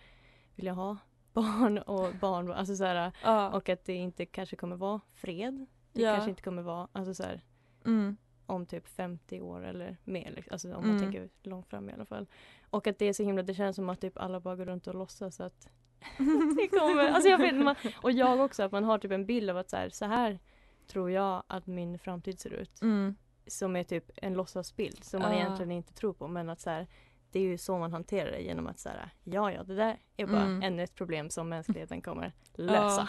vilja 0.55 0.73
ha 0.73 0.97
barn 1.33 1.79
och 1.79 2.14
barn, 2.21 2.53
alltså 2.53 2.77
så 2.77 2.85
här, 2.85 3.12
Ja. 3.23 3.51
och 3.51 3.69
att 3.69 3.85
det 3.85 3.95
inte 3.95 4.27
kanske 4.27 4.57
kommer 4.57 4.77
vara 4.77 5.01
fred. 5.14 5.66
Det 5.92 6.03
Ja. 6.03 6.12
kanske 6.14 6.31
inte 6.31 6.42
kommer 6.42 6.62
vara, 6.62 6.88
alltså 6.92 7.14
så 7.14 7.23
här, 7.23 7.40
Mm. 7.85 8.16
om 8.47 8.66
typ 8.66 8.88
50 8.88 9.40
år 9.40 9.64
eller 9.64 9.97
mer. 10.05 10.33
liksom. 10.37 10.53
Alltså 10.53 10.69
om 10.75 10.85
Mm. 10.85 10.90
man 10.90 10.99
tänker 11.03 11.29
långt 11.42 11.66
fram 11.66 11.90
i 11.90 11.92
alla 11.92 12.05
fall. 12.05 12.27
Och 12.71 12.87
att 12.87 12.99
det 12.99 13.05
är 13.07 13.12
så 13.12 13.23
himla, 13.23 13.42
det 13.42 13.55
känns 13.55 13.77
som 13.77 13.88
att 13.88 14.01
typ 14.01 14.19
alla 14.19 14.40
bara 14.40 14.57
går 14.57 14.64
runt 14.64 14.87
och 14.87 14.95
låtsas 14.95 15.40
att 15.40 15.69
det 16.57 16.69
kommer. 16.69 17.09
Alltså 17.09 17.29
jag 17.31 17.38
vet, 17.38 17.55
man, 17.55 17.75
och 18.03 18.12
jag 18.12 18.40
också, 18.40 18.62
att 18.62 18.73
man 18.73 18.85
har 18.85 18.99
typ 18.99 19.12
en 19.12 19.27
bild 19.27 19.51
av 19.51 19.57
att 19.57 19.71
så 19.71 19.77
här, 19.77 19.88
så 19.90 20.05
här 20.05 20.38
tror 20.87 21.11
jag 21.11 21.42
att 21.47 21.66
min 21.66 21.99
framtid 21.99 22.40
ser 22.40 22.51
ut. 22.53 22.83
Mm. 22.83 23.16
Som 23.46 23.76
är 23.76 23.85
typ 23.85 24.11
en 24.16 24.35
låtsasbild 24.35 25.04
som 25.04 25.22
man 25.22 25.32
Ja. 25.32 25.38
egentligen 25.38 25.72
inte 25.72 25.92
tror 25.94 26.12
på. 26.12 26.28
Men 26.28 26.48
att 26.50 26.61
så 26.61 26.70
här, 26.70 26.87
det 27.30 27.38
är 27.38 27.42
ju 27.42 27.59
så 27.59 27.78
man 27.78 27.92
hanterar 27.92 28.30
det 28.30 28.40
genom 28.40 28.66
att 28.66 28.78
här, 28.88 29.11
ja 29.24 29.52
ja 29.52 29.62
det 29.62 29.74
där 29.74 29.98
är 30.16 30.26
bara 30.26 30.42
Mm. 30.42 30.62
ännu 30.62 30.82
ett 30.82 30.94
problem 30.94 31.30
som 31.30 31.48
mänskligheten 31.48 32.02
kommer 32.02 32.32
lösa. 32.54 33.09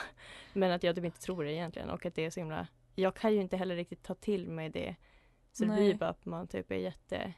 Men 0.54 0.72
att 0.72 0.84
jag 0.84 0.96
typ 0.96 1.06
inte 1.06 1.20
tror 1.22 1.44
det 1.44 1.54
egentligen 1.54 1.90
och 1.90 2.06
att 2.06 2.16
det 2.16 2.26
är 2.26 2.30
så 2.30 2.40
himla 2.40 2.68
Jag 2.96 3.16
kan 3.16 3.34
ju 3.34 3.42
inte 3.42 3.58
heller 3.58 3.76
riktigt 3.76 4.04
ta 4.04 4.14
till 4.16 4.48
mig 4.50 4.70
det. 4.70 4.96
Så 5.52 5.64
det 5.64 5.70
Nej. 5.72 5.78
blir 5.80 5.96
bara 5.96 6.10
att 6.10 6.26
man 6.26 6.48
typ 6.48 6.72
är 6.72 6.76
jätte 6.76 7.34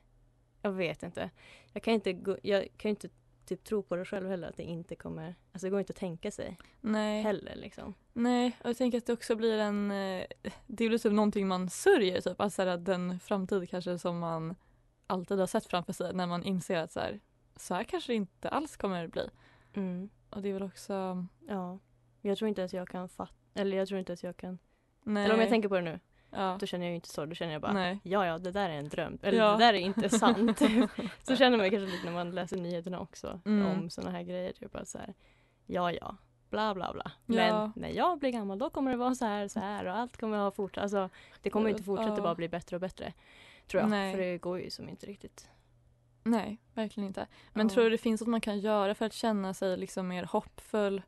Jag 0.62 0.72
vet 0.72 1.04
inte. 1.04 1.30
Jag 1.74 1.84
kan 1.84 1.94
inte, 1.94 2.14
gå, 2.14 2.38
jag 2.44 2.68
kan 2.78 2.90
inte 2.90 3.10
typ 3.50 3.64
tro 3.64 3.84
på 3.84 3.96
det 3.96 4.06
själv 4.06 4.30
heller 4.30 4.48
att 4.48 4.58
det 4.58 4.64
inte 4.64 4.96
kommer 4.96 5.36
Alltså 5.52 5.66
det 5.68 5.72
går 5.72 5.80
inte 5.80 5.92
att 5.92 5.98
tänka 5.98 6.32
sig 6.32 6.58
Nej. 6.82 7.22
heller 7.24 7.56
liksom. 7.56 7.94
Nej, 8.14 8.58
och 8.64 8.70
jag 8.70 8.78
tänker 8.78 8.98
att 8.98 9.06
det 9.06 9.14
också 9.14 9.36
blir 9.36 9.58
en... 9.60 9.92
eh, 9.92 10.24
Det 10.68 10.88
blir 10.88 10.98
typ 10.98 11.12
någonting 11.14 11.48
man 11.48 11.70
sörjer, 11.70 12.22
typ. 12.22 12.42
Alltså 12.42 12.62
att 12.62 12.86
den 12.86 13.20
framtid 13.20 13.70
kanske 13.70 14.00
som 14.00 14.20
man 14.20 14.56
alltid 15.08 15.40
har 15.40 15.48
sett 15.48 15.66
framför 15.66 15.94
sig 15.94 16.14
när 16.14 16.28
man 16.28 16.44
inser 16.44 16.78
att 16.78 16.92
så 16.92 17.00
här, 17.00 17.20
så 17.56 17.74
här 17.76 17.84
kanske 17.84 18.12
det 18.12 18.16
inte 18.16 18.50
alls 18.50 18.78
kommer 18.78 19.06
att 19.06 19.12
bli. 19.12 19.30
Mm. 19.74 20.10
Och 20.30 20.42
det 20.42 20.50
är 20.50 20.54
väl 20.54 20.64
också... 20.64 21.26
Ja. 21.48 21.80
Jag 22.22 22.38
tror 22.38 22.50
inte 22.50 22.64
att 22.64 22.74
jag 22.74 22.88
kan 22.88 23.10
fatta 23.10 23.34
Eller 23.54 23.78
jag 23.78 23.88
tror 23.88 24.00
inte 24.00 24.14
att 24.14 24.24
jag 24.24 24.38
kan 24.38 24.60
Nej. 25.04 25.26
Eller 25.26 25.36
om 25.36 25.42
jag 25.42 25.50
tänker 25.50 25.70
på 25.70 25.76
det 25.76 25.82
nu 25.82 26.00
Ja. 26.32 26.58
Då 26.60 26.66
känner 26.66 26.86
jag 26.86 26.96
inte 26.96 27.10
så, 27.10 27.26
då 27.26 27.36
känner 27.36 27.54
jag 27.54 27.62
bara 27.62 27.74
Nej. 27.74 28.00
Ja 28.04 28.26
ja 28.26 28.38
det 28.38 28.52
där 28.52 28.70
är 28.70 28.74
en 28.74 28.90
dröm 28.90 29.18
Eller 29.22 29.38
Ja. 29.38 29.52
det 29.52 29.58
där 29.58 29.74
är 29.74 29.78
inte 29.78 30.10
sant 30.10 30.60
Så 31.24 31.36
känner 31.36 31.58
man 31.58 31.70
kanske 31.70 31.92
lite 31.92 32.06
när 32.06 32.12
man 32.14 32.32
läser 32.32 32.58
nyheterna 32.58 33.00
också 33.00 33.42
Mm. 33.46 33.68
Om 33.68 33.90
såna 33.90 34.12
här 34.12 34.24
grejer 34.24 34.52
typ 34.54 34.76
att 34.76 34.88
så 34.88 34.98
här, 34.98 35.14
Ja 35.66 35.92
ja 35.92 36.16
Bla 36.50 36.76
bla 36.76 36.94
bla 36.94 37.12
Men 37.26 37.48
Ja. 37.48 37.72
när 37.76 37.90
jag 37.90 38.20
blir 38.20 38.30
gammal 38.32 38.58
då 38.60 38.70
kommer 38.70 38.92
det 38.92 38.98
vara 38.98 39.16
så 39.16 39.26
här 39.26 39.48
så 39.48 39.60
här 39.60 39.86
och 39.86 39.96
allt 39.98 40.18
kommer 40.18 40.38
att 40.38 40.44
ha 40.44 40.52
fortsatt 40.52 40.82
Alltså 40.82 41.10
det 41.42 41.50
kommer 41.50 41.70
inte 41.70 41.84
fortsätta 41.84 42.16
Ja. 42.18 42.22
bara 42.22 42.36
bli 42.36 42.50
bättre 42.50 42.76
och 42.76 42.82
bättre 42.82 43.14
Tror 43.68 43.82
jag, 43.82 43.90
Nej. 43.90 44.14
för 44.16 44.22
det 44.22 44.38
går 44.38 44.60
ju 44.62 44.70
som 44.70 44.90
inte 44.90 45.06
riktigt 45.06 45.50
Nej, 46.24 46.58
verkligen 46.74 47.08
inte. 47.08 47.28
Men 47.54 47.68
Ja. 47.68 47.74
tror 47.74 47.84
du 47.84 47.90
det 47.90 47.98
finns 47.98 48.22
något 48.22 48.28
man 48.30 48.42
kan 48.42 48.60
göra 48.60 48.96
för 48.96 49.06
att 49.06 49.14
känna 49.14 49.54
sig 49.54 49.78
liksom 49.78 50.08
mer 50.08 50.24
hoppfull 50.24 51.02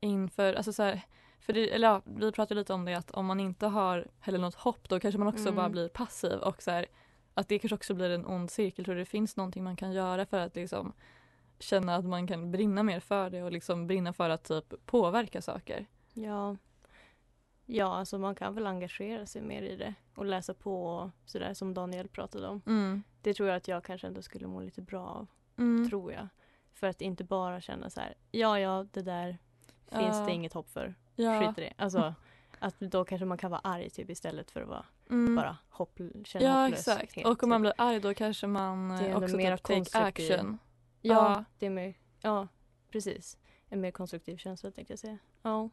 inför, 0.00 0.54
alltså 0.54 0.72
så 0.72 0.82
här, 0.82 1.00
för 1.40 1.52
det, 1.52 1.74
eller 1.74 1.88
ja, 1.88 2.02
vi 2.04 2.32
pratade 2.32 2.60
lite 2.60 2.72
om 2.72 2.84
det 2.84 2.94
att 2.94 3.10
om 3.10 3.26
man 3.26 3.40
inte 3.40 3.66
har 3.66 4.06
heller 4.20 4.38
något 4.38 4.54
hopp 4.54 4.88
då 4.88 5.00
kanske 5.00 5.18
man 5.18 5.28
också 5.28 5.42
Mm. 5.42 5.54
bara 5.56 5.68
blir 5.68 5.88
passiv 5.88 6.38
och 6.38 6.62
så 6.62 6.70
här, 6.70 6.86
att 7.34 7.48
det 7.48 7.58
kanske 7.58 7.74
också 7.74 7.94
blir 7.94 8.10
en 8.10 8.26
ond 8.26 8.50
cirkel. 8.50 8.84
Tror 8.84 8.94
du 8.94 9.00
det 9.00 9.04
finns 9.06 9.36
någonting 9.36 9.64
man 9.64 9.76
kan 9.76 9.92
göra 9.92 10.26
för 10.26 10.38
att 10.38 10.54
liksom 10.56 10.92
känna 11.58 11.94
att 11.94 12.04
man 12.04 12.26
kan 12.26 12.50
brinna 12.50 12.82
mer 12.82 13.00
för 13.00 13.30
det 13.30 13.42
och 13.42 13.52
liksom 13.52 13.86
brinna 13.86 14.12
för 14.12 14.30
att 14.30 14.44
typ 14.44 14.86
påverka 14.86 15.42
saker? 15.42 15.86
Ja 16.12 16.56
Ja, 17.66 17.96
alltså 17.96 18.18
man 18.18 18.34
kan 18.34 18.54
väl 18.54 18.66
engagera 18.66 19.26
sig 19.26 19.42
mer 19.42 19.62
i 19.62 19.76
det 19.76 19.94
och 20.14 20.24
läsa 20.24 20.54
på 20.54 20.84
och 20.86 21.10
sådär 21.24 21.54
som 21.54 21.74
Daniel 21.74 22.08
pratade 22.08 22.48
om. 22.48 22.62
Mm. 22.66 23.02
Det 23.22 23.34
tror 23.34 23.48
jag 23.48 23.56
att 23.56 23.68
jag 23.68 23.84
kanske 23.84 24.06
ändå 24.06 24.22
skulle 24.22 24.46
må 24.46 24.60
lite 24.60 24.82
bra 24.82 25.06
av. 25.06 25.26
Mm. 25.58 25.88
Tror 25.88 26.12
jag. 26.12 26.28
För 26.72 26.86
att 26.86 27.00
inte 27.02 27.24
bara 27.24 27.60
känna 27.60 27.90
så 27.90 28.00
här, 28.00 28.14
ja 28.30 28.58
ja 28.58 28.86
det 28.92 29.02
där 29.02 29.38
finns 29.90 30.16
Ja. 30.18 30.24
det 30.26 30.32
inget 30.32 30.52
hopp 30.52 30.70
för. 30.70 30.94
Ja. 31.22 31.40
Skit 31.48 31.58
i 31.58 31.60
det. 31.60 31.72
Alltså 31.76 32.14
att 32.58 32.80
då 32.80 33.04
kanske 33.04 33.24
man 33.24 33.38
kan 33.38 33.50
vara 33.50 33.60
arg 33.64 33.90
typ 33.90 34.10
istället 34.10 34.50
för 34.50 34.62
att 34.62 34.68
vara 34.68 34.84
Mm. 35.10 35.36
bara 35.36 35.56
hopp, 35.70 35.98
känna 36.24 36.44
Ja 36.44 36.68
exakt. 36.68 37.26
Och 37.26 37.42
om 37.42 37.48
man 37.48 37.60
blir 37.60 37.72
arg 37.78 38.00
då 38.00 38.14
kanske 38.14 38.46
man 38.46 38.90
också 39.14 39.36
mera 39.36 39.58
typ 39.58 39.84
take 39.92 39.98
action. 40.04 40.58
Ja, 41.00 41.14
Ja. 41.14 41.44
det 41.58 41.66
är 41.66 41.70
mer, 41.70 41.94
ja 42.20 42.48
precis. 42.90 43.38
En 43.68 43.80
mer 43.80 43.90
konstruktiv 43.90 44.36
känsla 44.36 44.70
tänkte 44.70 44.92
jag 44.92 44.98
säga. 44.98 45.18
Ja. 45.42 45.70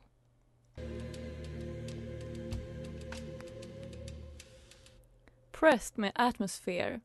Pressed 5.52 5.98
med 5.98 6.12
Atmosphere. 6.16 7.00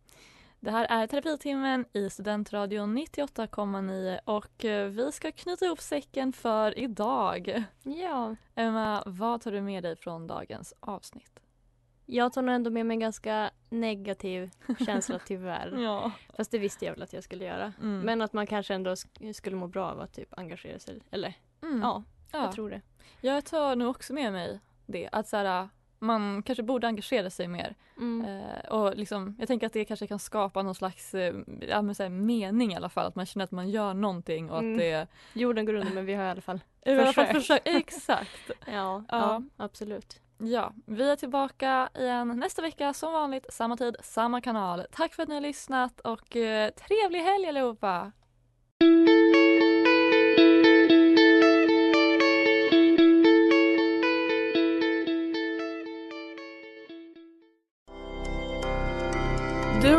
Det 0.65 0.71
här 0.71 0.87
är 1.03 1.07
terapitimmen 1.07 1.85
i 1.93 2.11
Studentradion 2.11 2.99
98,9 2.99 4.19
och 4.25 4.65
eh, 4.65 4.89
vi 4.89 5.13
ska 5.13 5.33
knyta 5.33 5.65
ihop 5.65 5.81
säcken 5.81 6.33
för 6.33 6.79
idag. 6.79 7.65
Ja. 7.83 8.37
Emma, 8.55 9.03
vad 9.07 9.41
tar 9.41 9.53
du 9.53 9.61
med 9.61 9.83
dig 9.83 9.97
från 9.97 10.27
dagens 10.27 10.75
avsnitt? 10.81 11.41
Jag 12.07 12.33
tar 12.33 12.43
nog 12.43 12.55
ändå 12.55 12.71
med 12.71 12.87
mig 12.87 12.95
en 12.95 13.01
ganska 13.01 13.51
negativ 13.71 14.51
känsla 14.87 15.19
tyvärr. 15.27 15.79
Ja. 15.83 16.11
Fast 16.37 16.51
det 16.51 16.59
visste 16.59 16.85
jag 16.85 16.93
väl 16.93 17.03
att 17.03 17.13
jag 17.13 17.25
skulle 17.25 17.45
göra. 17.45 17.73
Mm. 17.81 18.01
Men 18.01 18.23
att 18.23 18.33
man 18.33 18.47
kanske 18.47 18.75
ändå 18.75 18.91
sk- 18.91 19.33
skulle 19.33 19.57
må 19.57 19.67
bra 19.67 19.91
av 19.91 20.01
att 20.01 20.13
typ 20.13 20.39
engagera 20.39 20.79
sig. 20.79 21.01
Eller 21.11 21.35
Mm. 21.63 21.81
ja, 21.81 22.03
Ja. 22.33 22.39
jag 22.45 22.53
tror 22.53 22.71
det. 22.71 22.81
Jag 23.21 23.45
tar 23.45 23.77
nog 23.77 23.91
också 23.91 24.13
med 24.13 24.33
mig 24.33 24.61
det. 24.87 25.09
Att 25.13 25.29
så 25.29 25.37
här, 25.37 25.69
man 26.03 26.43
kanske 26.43 26.63
borde 26.63 26.87
engagera 26.87 27.31
sig 27.31 27.49
mer. 27.49 27.75
Mm. 27.97 28.25
Eh, 28.41 28.65
och 28.71 28.97
liksom, 28.97 29.37
jag 29.39 29.49
tänker 29.49 29.67
att 29.67 29.73
det 29.73 29.85
kanske 29.85 30.07
kan 30.07 30.19
skapa 30.19 30.63
någon 30.63 30.75
slags 30.75 31.15
eh, 31.15 31.35
ja, 31.69 31.83
men 31.83 31.95
så 31.95 32.03
här, 32.03 32.11
mening 32.11 32.73
i 32.73 32.77
alla 32.77 32.89
fall. 32.89 33.07
Att 33.07 33.15
man 33.17 33.27
känner 33.27 33.45
att 33.45 33.51
man 33.51 33.71
gör 33.71 33.95
någonting 33.95 34.51
och 34.51 34.59
Mm. 34.59 34.73
att 34.75 34.79
det 34.79 35.07
Jorden 35.41 35.67
går 35.67 35.75
under 35.75 35.93
men 35.93 36.07
vi 36.07 36.15
har 36.15 36.25
i 36.25 36.29
alla 36.31 36.41
fall 36.41 36.61
i 36.87 36.91
alla 36.93 37.13
fall 37.13 37.27
Försökt. 37.27 37.33
försök. 37.33 37.61
Exakt. 37.65 38.51
Ja, 38.67 38.73
ja. 38.73 39.05
Ja. 39.09 39.43
absolut. 39.57 40.21
Ja, 40.39 40.73
vi 40.87 41.11
är 41.11 41.17
tillbaka 41.17 41.89
igen 41.99 42.29
nästa 42.29 42.63
vecka 42.63 42.93
som 42.95 43.13
vanligt, 43.13 43.47
samma 43.53 43.77
tid, 43.77 43.97
samma 44.03 44.41
kanal. 44.41 44.87
Tack 44.93 45.15
för 45.15 45.23
att 45.23 45.29
ni 45.29 45.35
har 45.35 45.43
lyssnat 45.43 46.01
och 46.01 46.37
eh, 46.37 46.71
trevlig 46.71 47.21
helg 47.21 47.49
allihopa! 47.49 48.13